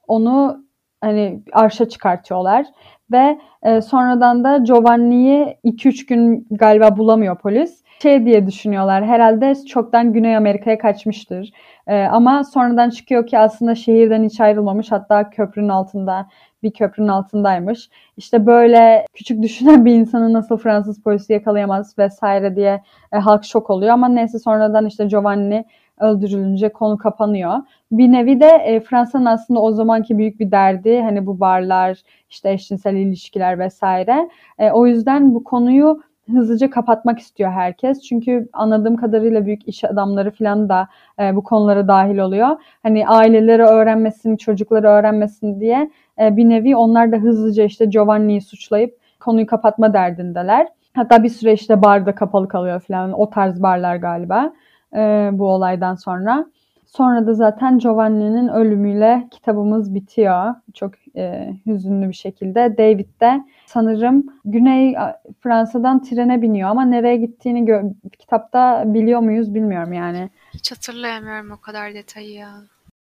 onu 0.09 0.65
hani 1.01 1.43
arşa 1.53 1.89
çıkartıyorlar 1.89 2.67
ve 3.13 3.39
e, 3.63 3.81
sonradan 3.81 4.45
da 4.45 4.59
Giovanni'yi 4.59 5.57
2-3 5.65 6.07
gün 6.07 6.47
galiba 6.51 6.97
bulamıyor 6.97 7.39
polis. 7.39 7.83
Şey 8.03 8.27
diye 8.27 8.47
düşünüyorlar 8.47 9.05
herhalde 9.05 9.55
çoktan 9.67 10.13
Güney 10.13 10.37
Amerika'ya 10.37 10.79
kaçmıştır. 10.79 11.53
E, 11.87 12.03
ama 12.03 12.45
sonradan 12.45 12.91
çıkıyor 12.91 13.27
ki 13.27 13.39
aslında 13.39 13.75
şehirden 13.75 14.25
hiç 14.25 14.41
ayrılmamış 14.41 14.93
hatta 14.93 15.31
köprünün 15.31 15.69
altında 15.69 16.29
bir 16.63 16.73
köprünün 16.73 17.09
altındaymış. 17.09 17.91
İşte 18.17 18.47
böyle 18.47 19.07
küçük 19.15 19.43
düşünen 19.43 19.85
bir 19.85 19.95
insanı 19.95 20.33
nasıl 20.33 20.57
Fransız 20.57 21.03
polisi 21.03 21.33
yakalayamaz 21.33 21.99
vesaire 21.99 22.57
diye 22.57 22.83
e, 23.13 23.17
halk 23.17 23.45
şok 23.45 23.71
oluyor 23.71 23.93
ama 23.93 24.09
neyse 24.09 24.39
sonradan 24.39 24.87
işte 24.87 25.05
Giovanni 25.07 25.65
öldürülünce 26.01 26.69
konu 26.69 26.99
kapanıyor. 26.99 27.55
Bir 27.93 28.13
nevi 28.13 28.41
de 28.41 28.47
e, 28.47 28.81
Fransa'nın 28.81 29.27
aslında 29.27 29.61
o 29.61 29.73
zamanki 29.73 30.19
büyük 30.19 30.41
bir 30.41 30.51
derdi 30.51 31.01
hani 31.01 31.27
bu 31.27 31.41
barlar, 31.41 31.99
işte 32.31 32.53
eşcinsel 32.53 32.95
ilişkiler 32.95 33.59
vesaire. 33.59 34.29
E, 34.59 34.71
o 34.71 34.87
yüzden 34.87 35.35
bu 35.35 35.45
konuyu 35.45 36.01
hızlıca 36.33 36.71
kapatmak 36.71 37.19
istiyor 37.19 37.51
herkes. 37.51 38.03
Çünkü 38.03 38.49
anladığım 38.53 38.97
kadarıyla 38.97 39.47
büyük 39.47 39.69
iş 39.69 39.85
adamları 39.85 40.31
falan 40.31 40.69
da 40.69 40.89
e, 41.21 41.37
bu 41.37 41.45
konulara 41.45 41.89
dahil 41.89 42.19
oluyor. 42.19 42.49
Hani 42.83 43.09
aileleri 43.09 43.63
öğrenmesin, 43.63 44.37
çocukları 44.37 44.89
öğrenmesin 44.89 45.61
diye 45.61 45.91
e, 46.21 46.37
bir 46.37 46.49
nevi 46.49 46.77
onlar 46.77 47.13
da 47.13 47.17
hızlıca 47.17 47.65
işte 47.65 47.85
Giovanni'yi 47.85 48.41
suçlayıp 48.41 48.97
konuyu 49.21 49.47
kapatma 49.47 49.93
derdindeler. 49.93 50.69
Hatta 50.95 51.23
bir 51.23 51.29
süre 51.29 51.53
işte 51.53 51.83
barda 51.83 52.15
kapalı 52.15 52.49
kalıyor 52.49 52.81
falan. 52.81 53.13
O 53.13 53.31
tarz 53.31 53.63
barlar 53.63 53.97
galiba 53.97 54.53
e, 54.95 55.31
bu 55.33 55.49
olaydan 55.49 55.95
sonra. 55.95 56.47
Sonra 56.87 57.27
da 57.27 57.35
zaten 57.35 57.79
Giovanni'nin 57.79 58.49
ölümüyle 58.49 59.29
kitabımız 59.31 59.95
bitiyor. 59.95 60.55
Çok 60.75 60.93
e, 61.17 61.55
hüzünlü 61.67 62.09
bir 62.09 62.15
şekilde. 62.15 62.79
David 62.79 63.21
de 63.21 63.45
sanırım 63.67 64.27
Güney 64.45 64.97
Fransa'dan 65.41 66.03
trene 66.03 66.43
biniyor 66.43 66.69
ama 66.71 66.85
nereye 66.85 67.17
gittiğini 67.17 67.83
kitapta 68.19 68.85
biliyor 68.87 69.21
muyuz 69.21 69.55
bilmiyorum 69.55 69.93
yani. 69.93 70.31
Hiç 70.55 70.73
hatırlayamıyorum 70.73 71.51
o 71.51 71.61
kadar 71.61 71.95
detayı 71.95 72.33
ya. 72.33 72.51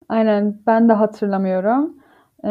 Aynen 0.10 0.58
ben 0.68 0.90
de 0.90 0.94
hatırlamıyorum. 0.94 2.03
Ee, 2.46 2.50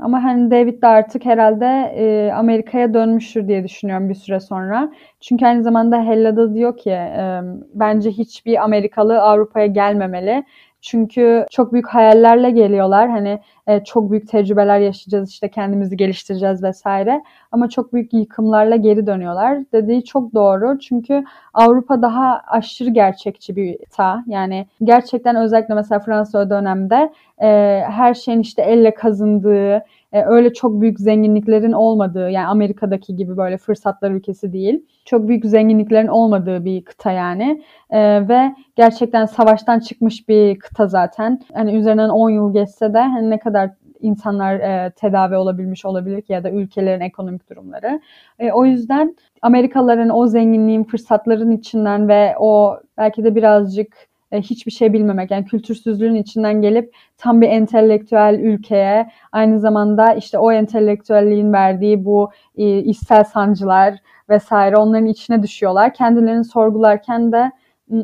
ama 0.00 0.24
hani 0.24 0.50
David 0.50 0.82
de 0.82 0.86
artık 0.86 1.24
herhalde 1.24 1.66
e, 1.96 2.32
Amerika'ya 2.32 2.94
dönmüştür 2.94 3.48
diye 3.48 3.64
düşünüyorum 3.64 4.08
bir 4.08 4.14
süre 4.14 4.40
sonra. 4.40 4.90
Çünkü 5.20 5.46
aynı 5.46 5.62
zamanda 5.62 6.02
Hella'da 6.04 6.54
diyor 6.54 6.76
ki 6.76 6.90
e, 6.90 7.40
bence 7.74 8.10
hiçbir 8.10 8.64
Amerikalı 8.64 9.22
Avrupa'ya 9.22 9.66
gelmemeli. 9.66 10.44
Çünkü 10.80 11.46
çok 11.50 11.72
büyük 11.72 11.88
hayallerle 11.88 12.50
geliyorlar. 12.50 13.10
Hani 13.10 13.40
e, 13.66 13.84
çok 13.84 14.10
büyük 14.10 14.28
tecrübeler 14.28 14.80
yaşayacağız 14.80 15.30
işte 15.30 15.48
kendimizi 15.48 15.96
geliştireceğiz 15.96 16.62
vesaire. 16.62 17.22
Ama 17.52 17.68
çok 17.68 17.92
büyük 17.92 18.12
yıkımlarla 18.12 18.76
geri 18.76 19.06
dönüyorlar. 19.06 19.58
Dediği 19.72 20.04
çok 20.04 20.34
doğru. 20.34 20.78
Çünkü 20.78 21.24
Avrupa 21.54 22.02
daha 22.02 22.40
aşırı 22.46 22.90
gerçekçi 22.90 23.56
bir 23.56 23.78
ta. 23.90 24.24
Yani 24.26 24.66
gerçekten 24.84 25.36
özellikle 25.36 25.74
mesela 25.74 25.98
Fransa 25.98 26.50
dönemde 26.50 27.12
e, 27.42 27.82
her 27.90 28.14
şeyin 28.14 28.40
işte 28.40 28.62
elle 28.62 28.94
kazındığı, 28.94 29.84
e, 30.12 30.22
öyle 30.22 30.52
çok 30.52 30.80
büyük 30.80 31.00
zenginliklerin 31.00 31.72
olmadığı 31.72 32.30
yani 32.30 32.46
Amerika'daki 32.46 33.16
gibi 33.16 33.36
böyle 33.36 33.56
fırsatlar 33.58 34.10
ülkesi 34.10 34.52
değil. 34.52 34.86
Çok 35.04 35.28
büyük 35.28 35.46
zenginliklerin 35.46 36.08
olmadığı 36.08 36.64
bir 36.64 36.84
kıta 36.84 37.12
yani. 37.12 37.62
E, 37.90 38.28
ve 38.28 38.54
gerçekten 38.76 39.26
savaştan 39.26 39.80
çıkmış 39.80 40.28
bir 40.28 40.58
kıta 40.58 40.86
zaten. 40.86 41.40
Hani 41.54 41.76
üzerinden 41.76 42.08
10 42.08 42.30
yıl 42.30 42.52
geçse 42.52 42.94
de 42.94 43.00
hani 43.00 43.30
ne 43.30 43.38
kadar 43.38 43.70
insanlar 44.00 44.54
e, 44.54 44.90
tedavi 44.90 45.36
olabilmiş 45.36 45.84
olabilir 45.84 46.22
ki 46.22 46.32
ya 46.32 46.44
da 46.44 46.50
ülkelerin 46.50 47.00
ekonomik 47.00 47.50
durumları. 47.50 48.00
E, 48.38 48.52
o 48.52 48.64
yüzden 48.64 49.16
Amerikalıların 49.42 50.10
o 50.10 50.26
zenginliğin, 50.26 50.84
fırsatların 50.84 51.50
içinden 51.50 52.08
ve 52.08 52.34
o 52.38 52.80
belki 52.98 53.24
de 53.24 53.34
birazcık 53.34 54.08
e, 54.32 54.40
hiçbir 54.40 54.72
şey 54.72 54.92
bilmemek 54.92 55.30
yani 55.30 55.44
kültürsüzlüğün 55.44 56.14
içinden 56.14 56.62
gelip 56.62 56.94
tam 57.18 57.40
bir 57.40 57.48
entelektüel 57.48 58.38
ülkeye 58.42 59.10
aynı 59.32 59.60
zamanda 59.60 60.14
işte 60.14 60.38
o 60.38 60.52
entelektüelliğin 60.52 61.52
verdiği 61.52 62.04
bu 62.04 62.30
e, 62.56 62.78
içsel 62.78 63.24
sancılar 63.24 63.94
vesaire 64.28 64.76
onların 64.76 65.06
içine 65.06 65.42
düşüyorlar. 65.42 65.94
Kendilerini 65.94 66.44
sorgularken 66.44 67.32
de 67.32 67.52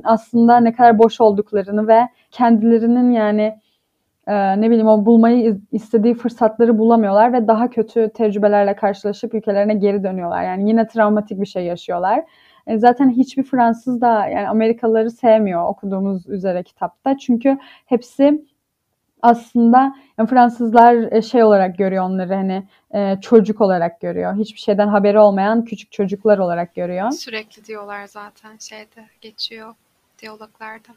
aslında 0.05 0.61
ne 0.61 0.73
kadar 0.73 0.99
boş 0.99 1.21
olduklarını 1.21 1.89
ve 1.89 2.09
kendilerinin 2.31 3.13
yani 3.13 3.59
e, 4.27 4.61
ne 4.61 4.71
bileyim 4.71 4.87
o 4.87 5.07
bulmayı 5.07 5.61
istediği 5.73 6.15
fırsatları 6.15 6.79
bulamıyorlar 6.79 7.33
ve 7.33 7.47
daha 7.47 7.71
kötü 7.71 8.11
tecrübelerle 8.15 8.77
karşılaşıp 8.77 9.35
ülkelerine 9.35 9.75
geri 9.75 10.05
dönüyorlar. 10.05 10.45
Yani 10.45 10.69
yine 10.69 10.87
travmatik 10.87 11.41
bir 11.41 11.47
şey 11.47 11.65
yaşıyorlar. 11.65 12.25
E, 12.67 12.79
zaten 12.79 13.11
hiçbir 13.11 13.43
Fransız 13.43 14.01
da 14.01 14.27
yani 14.27 14.49
Amerikalıları 14.49 15.11
sevmiyor 15.11 15.69
okuduğumuz 15.69 16.29
üzere 16.29 16.63
kitapta. 16.63 17.19
Çünkü 17.19 17.59
hepsi 17.87 18.45
aslında 19.23 19.95
yani 20.19 20.29
Fransızlar 20.29 21.13
e, 21.13 21.23
şey 21.23 21.45
olarak 21.45 21.79
görüyor 21.79 22.05
onları 22.05 22.35
hani 22.35 22.69
e, 22.95 23.21
çocuk 23.21 23.61
olarak 23.61 24.01
görüyor. 24.01 24.37
Hiçbir 24.37 24.61
şeyden 24.61 24.89
haberi 24.89 25.19
olmayan 25.19 25.65
küçük 25.65 25.93
çocuklar 25.93 26.39
olarak 26.39 26.75
görüyor. 26.75 27.11
Sürekli 27.11 27.65
diyorlar 27.65 28.07
zaten 28.07 28.57
şeyde 28.59 29.09
geçiyor 29.21 29.75
diyaloglarda. 30.19 30.93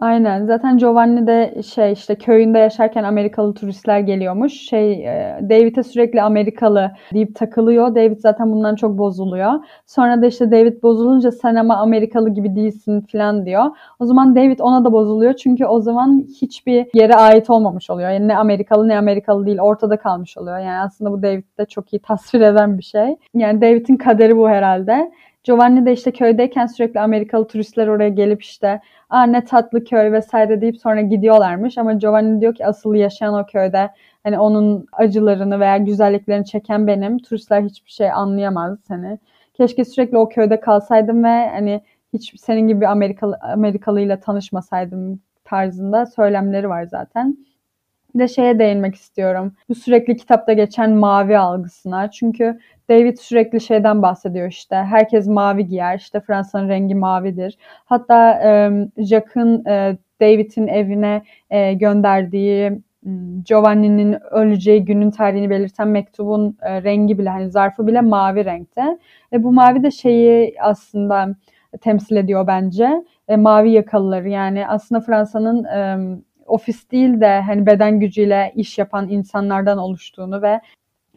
Aynen. 0.00 0.46
Zaten 0.46 0.78
Giovanni 0.78 1.26
de 1.26 1.62
şey 1.62 1.92
işte 1.92 2.14
köyünde 2.14 2.58
yaşarken 2.58 3.04
Amerikalı 3.04 3.54
turistler 3.54 4.00
geliyormuş. 4.00 4.52
Şey 4.52 4.92
e, 4.92 5.38
David'e 5.42 5.82
sürekli 5.82 6.22
Amerikalı 6.22 6.90
deyip 7.14 7.34
takılıyor. 7.34 7.94
David 7.94 8.18
zaten 8.18 8.52
bundan 8.52 8.74
çok 8.74 8.98
bozuluyor. 8.98 9.52
Sonra 9.86 10.22
da 10.22 10.26
işte 10.26 10.50
David 10.50 10.82
bozulunca 10.82 11.30
sen 11.32 11.54
ama 11.54 11.76
Amerikalı 11.76 12.30
gibi 12.30 12.56
değilsin 12.56 13.00
falan 13.12 13.46
diyor. 13.46 13.64
O 13.98 14.04
zaman 14.06 14.36
David 14.36 14.58
ona 14.58 14.84
da 14.84 14.92
bozuluyor. 14.92 15.32
Çünkü 15.32 15.66
o 15.66 15.80
zaman 15.80 16.26
hiçbir 16.40 16.86
yere 16.94 17.14
ait 17.14 17.50
olmamış 17.50 17.90
oluyor. 17.90 18.10
Yani 18.10 18.28
ne 18.28 18.36
Amerikalı 18.36 18.88
ne 18.88 18.98
Amerikalı 18.98 19.46
değil 19.46 19.58
ortada 19.60 19.96
kalmış 19.96 20.38
oluyor. 20.38 20.58
Yani 20.58 20.80
aslında 20.80 21.12
bu 21.12 21.22
David'de 21.22 21.66
çok 21.66 21.92
iyi 21.92 21.98
tasvir 21.98 22.40
eden 22.40 22.78
bir 22.78 22.84
şey. 22.84 23.16
Yani 23.34 23.60
David'in 23.60 23.96
kaderi 23.96 24.36
bu 24.36 24.48
herhalde. 24.48 25.10
Giovanni 25.44 25.86
de 25.86 25.92
işte 25.92 26.10
köydeyken 26.12 26.66
sürekli 26.66 27.00
Amerikalı 27.00 27.46
turistler 27.48 27.86
oraya 27.86 28.08
gelip 28.08 28.42
işte 28.42 28.80
Aa, 29.10 29.22
ne 29.26 29.44
tatlı 29.44 29.84
köy 29.84 30.12
vesaire 30.12 30.60
deyip 30.60 30.76
sonra 30.80 31.00
gidiyorlarmış. 31.00 31.78
Ama 31.78 31.92
Giovanni 31.92 32.40
diyor 32.40 32.54
ki 32.54 32.66
asıl 32.66 32.94
yaşayan 32.94 33.34
o 33.34 33.46
köyde 33.46 33.90
hani 34.22 34.38
onun 34.38 34.86
acılarını 34.92 35.60
veya 35.60 35.76
güzelliklerini 35.76 36.44
çeken 36.44 36.86
benim. 36.86 37.18
Turistler 37.18 37.62
hiçbir 37.62 37.90
şey 37.90 38.10
anlayamaz 38.12 38.78
hani. 38.88 39.18
Keşke 39.54 39.84
sürekli 39.84 40.18
o 40.18 40.28
köyde 40.28 40.60
kalsaydım 40.60 41.24
ve 41.24 41.48
hani 41.48 41.80
hiç 42.12 42.40
senin 42.40 42.68
gibi 42.68 42.86
Amerikalı 42.88 43.38
Amerikalıyla 43.42 44.20
tanışmasaydım 44.20 45.20
tarzında 45.44 46.06
söylemleri 46.06 46.68
var 46.68 46.84
zaten. 46.84 47.36
Bir 48.14 48.20
de 48.20 48.28
şeye 48.28 48.58
değinmek 48.58 48.94
istiyorum. 48.94 49.52
Bu 49.68 49.74
sürekli 49.74 50.16
kitapta 50.16 50.52
geçen 50.52 50.90
mavi 50.92 51.38
algısına. 51.38 52.10
Çünkü 52.10 52.58
David 52.88 53.16
sürekli 53.16 53.60
şeyden 53.60 54.02
bahsediyor 54.02 54.48
işte. 54.48 54.76
Herkes 54.76 55.26
mavi 55.26 55.66
giyer. 55.66 55.98
İşte 55.98 56.20
Fransa'nın 56.20 56.68
rengi 56.68 56.94
mavidir. 56.94 57.58
Hatta 57.84 58.32
e, 58.32 58.70
Jacques'ın 59.04 59.64
e, 59.64 59.98
David'in 60.20 60.66
evine 60.66 61.22
e, 61.50 61.72
gönderdiği 61.74 62.82
Giovanni'nin 63.44 64.16
öleceği 64.30 64.84
günün 64.84 65.10
tarihini 65.10 65.50
belirten 65.50 65.88
mektubun 65.88 66.56
e, 66.62 66.82
rengi 66.82 67.18
bile 67.18 67.28
hani 67.28 67.50
zarfı 67.50 67.86
bile 67.86 68.00
mavi 68.00 68.44
renkte. 68.44 68.98
Ve 69.32 69.42
bu 69.42 69.52
mavi 69.52 69.82
de 69.82 69.90
şeyi 69.90 70.54
aslında 70.60 71.34
temsil 71.80 72.16
ediyor 72.16 72.46
bence. 72.46 73.04
E, 73.28 73.36
mavi 73.36 73.70
yakalıları 73.70 74.28
yani 74.28 74.68
aslında 74.68 75.00
Fransa'nın 75.00 75.64
e, 75.64 75.98
ofis 76.46 76.90
değil 76.90 77.20
de 77.20 77.40
hani 77.40 77.66
beden 77.66 78.00
gücüyle 78.00 78.52
iş 78.56 78.78
yapan 78.78 79.08
insanlardan 79.08 79.78
oluştuğunu 79.78 80.42
ve 80.42 80.60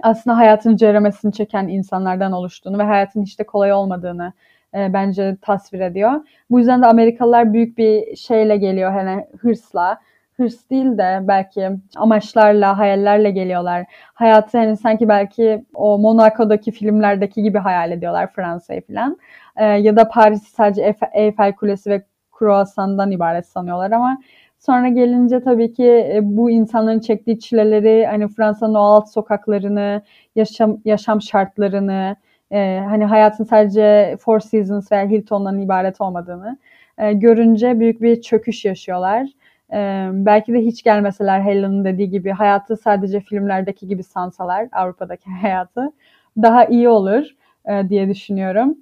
aslında 0.03 0.37
hayatın 0.37 0.75
ceremesini 0.75 1.33
çeken 1.33 1.67
insanlardan 1.67 2.31
oluştuğunu 2.31 2.77
ve 2.77 2.83
hayatın 2.83 3.23
hiç 3.23 3.39
de 3.39 3.43
kolay 3.43 3.73
olmadığını 3.73 4.33
e, 4.75 4.93
bence 4.93 5.37
tasvir 5.41 5.79
ediyor. 5.79 6.11
Bu 6.49 6.59
yüzden 6.59 6.81
de 6.81 6.85
Amerikalılar 6.87 7.53
büyük 7.53 7.77
bir 7.77 8.15
şeyle 8.15 8.57
geliyor 8.57 8.91
hani 8.91 9.25
hırsla 9.39 9.99
hırs 10.37 10.69
değil 10.69 10.97
de 10.97 11.19
belki 11.21 11.69
amaçlarla, 11.95 12.77
hayallerle 12.77 13.31
geliyorlar. 13.31 13.85
Hayatı 14.13 14.57
hani 14.57 14.77
sanki 14.77 15.09
belki 15.09 15.65
o 15.73 15.97
Monaco'daki 15.97 16.71
filmlerdeki 16.71 17.43
gibi 17.43 17.57
hayal 17.57 17.91
ediyorlar 17.91 18.33
Fransa'yı 18.33 18.81
falan. 18.87 19.17
Ee, 19.57 19.65
ya 19.65 19.95
da 19.95 20.07
Paris'i 20.07 20.51
sadece 20.51 20.95
Eiffel 21.13 21.55
Kulesi 21.55 21.89
ve 21.89 22.01
Croissant'dan 22.39 23.11
ibaret 23.11 23.47
sanıyorlar 23.47 23.91
ama 23.91 24.17
sonra 24.65 24.87
gelince 24.89 25.39
tabii 25.43 25.73
ki 25.73 25.85
e, 25.85 26.19
bu 26.23 26.51
insanların 26.51 26.99
çektiği 26.99 27.39
çileleri 27.39 28.05
hani 28.05 28.27
Fransa'nın 28.27 28.75
o 28.75 28.79
alt 28.79 29.09
sokaklarını, 29.09 30.01
yaşam 30.35 30.77
yaşam 30.85 31.21
şartlarını, 31.21 32.15
e, 32.51 32.81
hani 32.89 33.05
hayatın 33.05 33.43
sadece 33.43 34.17
Four 34.19 34.39
Seasons 34.39 34.91
veya 34.91 35.09
Hilton'dan 35.09 35.59
ibaret 35.59 36.01
olmadığını 36.01 36.57
e, 36.97 37.13
görünce 37.13 37.79
büyük 37.79 38.01
bir 38.01 38.21
çöküş 38.21 38.65
yaşıyorlar. 38.65 39.27
Ee, 39.73 40.09
belki 40.13 40.53
de 40.53 40.59
hiç 40.59 40.83
gelmeseler 40.83 41.41
Helen'ın 41.41 41.85
dediği 41.85 42.09
gibi 42.09 42.31
hayatı 42.31 42.77
sadece 42.77 43.19
filmlerdeki 43.19 43.87
gibi 43.87 44.03
sansalar 44.03 44.67
Avrupa'daki 44.71 45.29
hayatı 45.41 45.91
daha 46.37 46.65
iyi 46.65 46.89
olur 46.89 47.25
e, 47.65 47.89
diye 47.89 48.09
düşünüyorum. 48.09 48.77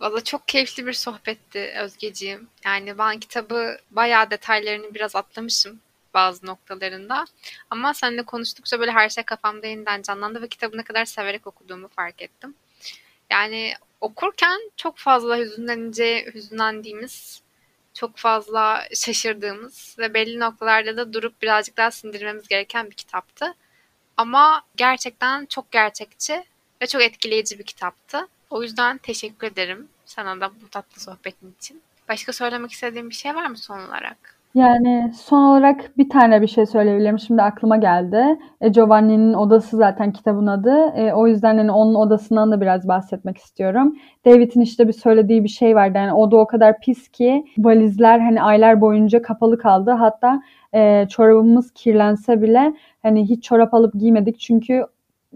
Valla 0.00 0.24
çok 0.24 0.48
keyifli 0.48 0.86
bir 0.86 0.92
sohbetti 0.92 1.74
Özgeciğim. 1.78 2.48
Yani 2.64 2.98
ben 2.98 3.20
kitabı 3.20 3.78
bayağı 3.90 4.30
detaylarını 4.30 4.94
biraz 4.94 5.16
atlamışım 5.16 5.80
bazı 6.14 6.46
noktalarında. 6.46 7.24
Ama 7.70 7.94
seninle 7.94 8.22
konuştukça 8.22 8.80
böyle 8.80 8.92
her 8.92 9.08
şey 9.08 9.24
kafamda 9.24 9.66
yeniden 9.66 10.02
canlandı 10.02 10.42
ve 10.42 10.48
kitabı 10.48 10.76
ne 10.78 10.82
kadar 10.82 11.04
severek 11.04 11.46
okuduğumu 11.46 11.88
fark 11.88 12.22
ettim. 12.22 12.54
Yani 13.30 13.74
okurken 14.00 14.70
çok 14.76 14.98
fazla 14.98 15.38
hüzünlenince 15.38 16.30
hüzünlendiğimiz 16.34 17.42
çok 17.94 18.16
fazla 18.16 18.84
şaşırdığımız 18.94 19.96
ve 19.98 20.14
belli 20.14 20.40
noktalarda 20.40 20.96
da 20.96 21.12
durup 21.12 21.42
birazcık 21.42 21.76
daha 21.76 21.90
sindirmemiz 21.90 22.48
gereken 22.48 22.90
bir 22.90 22.94
kitaptı. 22.94 23.54
Ama 24.16 24.62
gerçekten 24.76 25.46
çok 25.46 25.72
gerçekçi 25.72 26.44
ve 26.82 26.86
çok 26.86 27.02
etkileyici 27.02 27.58
bir 27.58 27.64
kitaptı. 27.64 28.28
O 28.50 28.62
yüzden 28.62 28.98
teşekkür 28.98 29.46
ederim 29.46 29.88
sana 30.04 30.40
da 30.40 30.50
bu 30.62 30.68
tatlı 30.70 31.00
sohbetin 31.00 31.54
için. 31.58 31.82
Başka 32.08 32.32
söylemek 32.32 32.72
istediğin 32.72 33.10
bir 33.10 33.14
şey 33.14 33.34
var 33.34 33.46
mı 33.46 33.56
son 33.56 33.86
olarak? 33.86 34.34
Yani 34.54 35.12
son 35.16 35.42
olarak 35.42 35.98
bir 35.98 36.08
tane 36.08 36.42
bir 36.42 36.46
şey 36.46 36.66
söyleyebilirim. 36.66 37.18
Şimdi 37.18 37.42
aklıma 37.42 37.76
geldi. 37.76 38.38
E, 38.60 38.68
Giovanni'nin 38.68 39.34
odası 39.34 39.76
zaten 39.76 40.12
kitabın 40.12 40.46
adı. 40.46 40.92
E, 40.96 41.12
o 41.12 41.26
yüzden 41.26 41.58
hani 41.58 41.72
onun 41.72 41.94
odasından 41.94 42.52
da 42.52 42.60
biraz 42.60 42.88
bahsetmek 42.88 43.38
istiyorum. 43.38 43.96
David'in 44.26 44.60
işte 44.60 44.88
bir 44.88 44.92
söylediği 44.92 45.44
bir 45.44 45.48
şey 45.48 45.74
vardı. 45.74 45.98
Yani 45.98 46.12
oda 46.12 46.36
o 46.36 46.46
kadar 46.46 46.80
pis 46.80 47.08
ki 47.08 47.44
valizler 47.58 48.18
hani 48.18 48.42
aylar 48.42 48.80
boyunca 48.80 49.22
kapalı 49.22 49.58
kaldı. 49.58 49.90
Hatta 49.90 50.42
e, 50.74 51.06
çorabımız 51.08 51.70
kirlense 51.70 52.42
bile 52.42 52.74
hani 53.02 53.28
hiç 53.28 53.44
çorap 53.44 53.74
alıp 53.74 53.94
giymedik. 53.94 54.40
Çünkü 54.40 54.86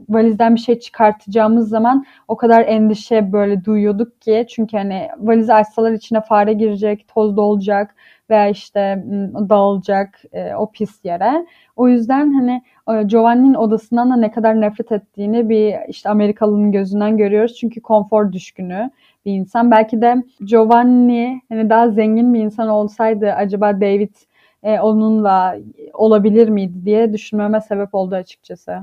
valizden 0.08 0.54
bir 0.54 0.60
şey 0.60 0.78
çıkartacağımız 0.78 1.68
zaman 1.68 2.06
o 2.28 2.36
kadar 2.36 2.62
endişe 2.62 3.32
böyle 3.32 3.64
duyuyorduk 3.64 4.20
ki 4.20 4.46
çünkü 4.50 4.76
hani 4.76 5.08
valizi 5.18 5.54
açsalar 5.54 5.92
içine 5.92 6.20
fare 6.20 6.52
girecek, 6.52 7.08
toz 7.08 7.36
dolacak 7.36 7.94
veya 8.30 8.48
işte 8.48 9.04
dağılacak 9.48 10.22
e, 10.32 10.54
o 10.54 10.70
pis 10.70 11.04
yere. 11.04 11.46
O 11.76 11.88
yüzden 11.88 12.32
hani 12.32 12.62
Giovanni'nin 13.06 13.54
odasından 13.54 14.10
da 14.10 14.16
ne 14.16 14.30
kadar 14.30 14.60
nefret 14.60 14.92
ettiğini 14.92 15.48
bir 15.48 15.74
işte 15.88 16.08
Amerikalının 16.08 16.72
gözünden 16.72 17.16
görüyoruz. 17.16 17.56
Çünkü 17.56 17.80
konfor 17.80 18.32
düşkünü 18.32 18.90
bir 19.26 19.32
insan. 19.32 19.70
Belki 19.70 20.00
de 20.00 20.22
Giovanni 20.44 21.40
hani 21.48 21.70
daha 21.70 21.90
zengin 21.90 22.34
bir 22.34 22.40
insan 22.40 22.68
olsaydı 22.68 23.32
acaba 23.32 23.80
David 23.80 24.14
e, 24.62 24.80
onunla 24.80 25.56
olabilir 25.94 26.48
miydi 26.48 26.84
diye 26.84 27.12
düşünmeme 27.12 27.60
sebep 27.60 27.94
oldu 27.94 28.14
açıkçası. 28.14 28.78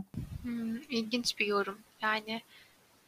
Hmm, 0.46 0.78
ilginç 0.90 1.40
bir 1.40 1.46
yorum. 1.46 1.78
Yani 2.02 2.42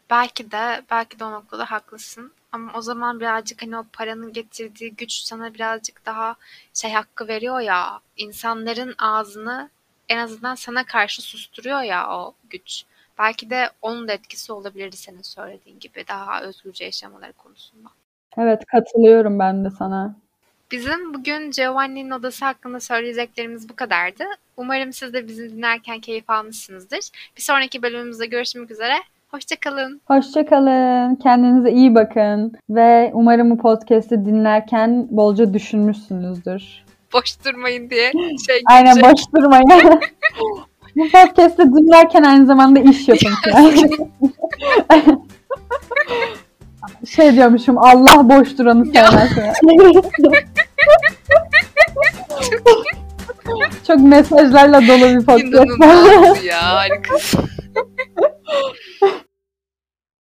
belki 0.10 0.52
de 0.52 0.82
belki 0.92 1.20
de 1.20 1.24
o 1.24 1.32
noktada 1.32 1.72
haklısın. 1.72 2.32
Ama 2.52 2.72
o 2.76 2.82
zaman 2.82 3.20
birazcık 3.20 3.62
hani 3.62 3.78
o 3.78 3.86
paranın 3.94 4.34
getirdiği 4.34 4.96
güç 4.96 5.12
sana 5.14 5.54
birazcık 5.54 6.06
daha 6.06 6.36
şey 6.74 6.92
hakkı 6.92 7.28
veriyor 7.28 7.60
ya 7.60 8.00
insanların 8.18 8.96
ağzını 8.98 9.70
en 10.10 10.18
azından 10.18 10.56
sana 10.56 10.86
karşı 10.86 11.22
susturuyor 11.22 11.82
ya 11.82 12.10
o 12.10 12.34
güç. 12.50 12.84
Belki 13.20 13.50
de 13.50 13.70
onun 13.82 14.08
da 14.08 14.14
etkisi 14.14 14.54
olabilirdi 14.54 14.98
senin 14.98 15.22
söylediğin 15.22 15.80
gibi 15.80 16.04
daha 16.08 16.42
özgürce 16.42 16.86
yaşamaları 16.86 17.34
konusunda. 17.34 17.90
Evet 18.38 18.66
katılıyorum 18.66 19.40
ben 19.40 19.66
de 19.66 19.70
sana. 19.70 20.16
Bizim 20.72 21.14
bugün 21.14 21.52
Giovanni'nin 21.52 22.12
odası 22.12 22.46
hakkında 22.46 22.80
söyleyeceklerimiz 22.80 23.70
bu 23.70 23.76
kadardı. 23.76 24.24
Umarım 24.58 24.94
siz 24.94 25.14
de 25.14 25.28
bizi 25.28 25.50
dinlerken 25.50 26.00
keyif 26.00 26.30
almışsınızdır. 26.30 27.00
Bir 27.38 27.42
sonraki 27.42 27.82
bölümümüzde 27.82 28.26
görüşmek 28.26 28.72
üzere. 28.72 28.94
Hoşçakalın. 29.32 30.02
Hoşçakalın. 30.06 31.16
Kendinize 31.16 31.72
iyi 31.72 31.96
bakın. 31.96 32.54
Ve 32.70 33.12
umarım 33.14 33.52
bu 33.52 33.58
podcast'i 33.58 34.26
dinlerken 34.26 35.08
bolca 35.12 35.54
düşünmüşsünüzdür. 35.54 36.84
Boş 37.14 37.46
durmayın 37.46 37.90
diye 37.90 38.12
şey 38.48 38.62
Aynen 38.66 39.02
boş 39.02 39.22
durmayın. 39.36 39.70
bu 40.96 41.12
podcast'i 41.12 41.64
dinlerken 41.64 42.24
aynı 42.24 42.46
zamanda 42.46 42.80
iş 42.80 43.08
yapın. 43.08 43.30
şey 47.10 47.34
diyormuşum 47.34 47.78
Allah 47.78 48.30
boş 48.30 48.58
duranı 48.58 48.86
sevmez. 48.86 49.32
Çok 53.88 54.00
mesajlarla 54.00 54.82
dolu 54.82 55.20
bir 55.20 55.26
podcast. 55.26 55.78
İnanılmaz 55.78 56.44
ya 56.44 56.64
harikasın. 56.76 57.50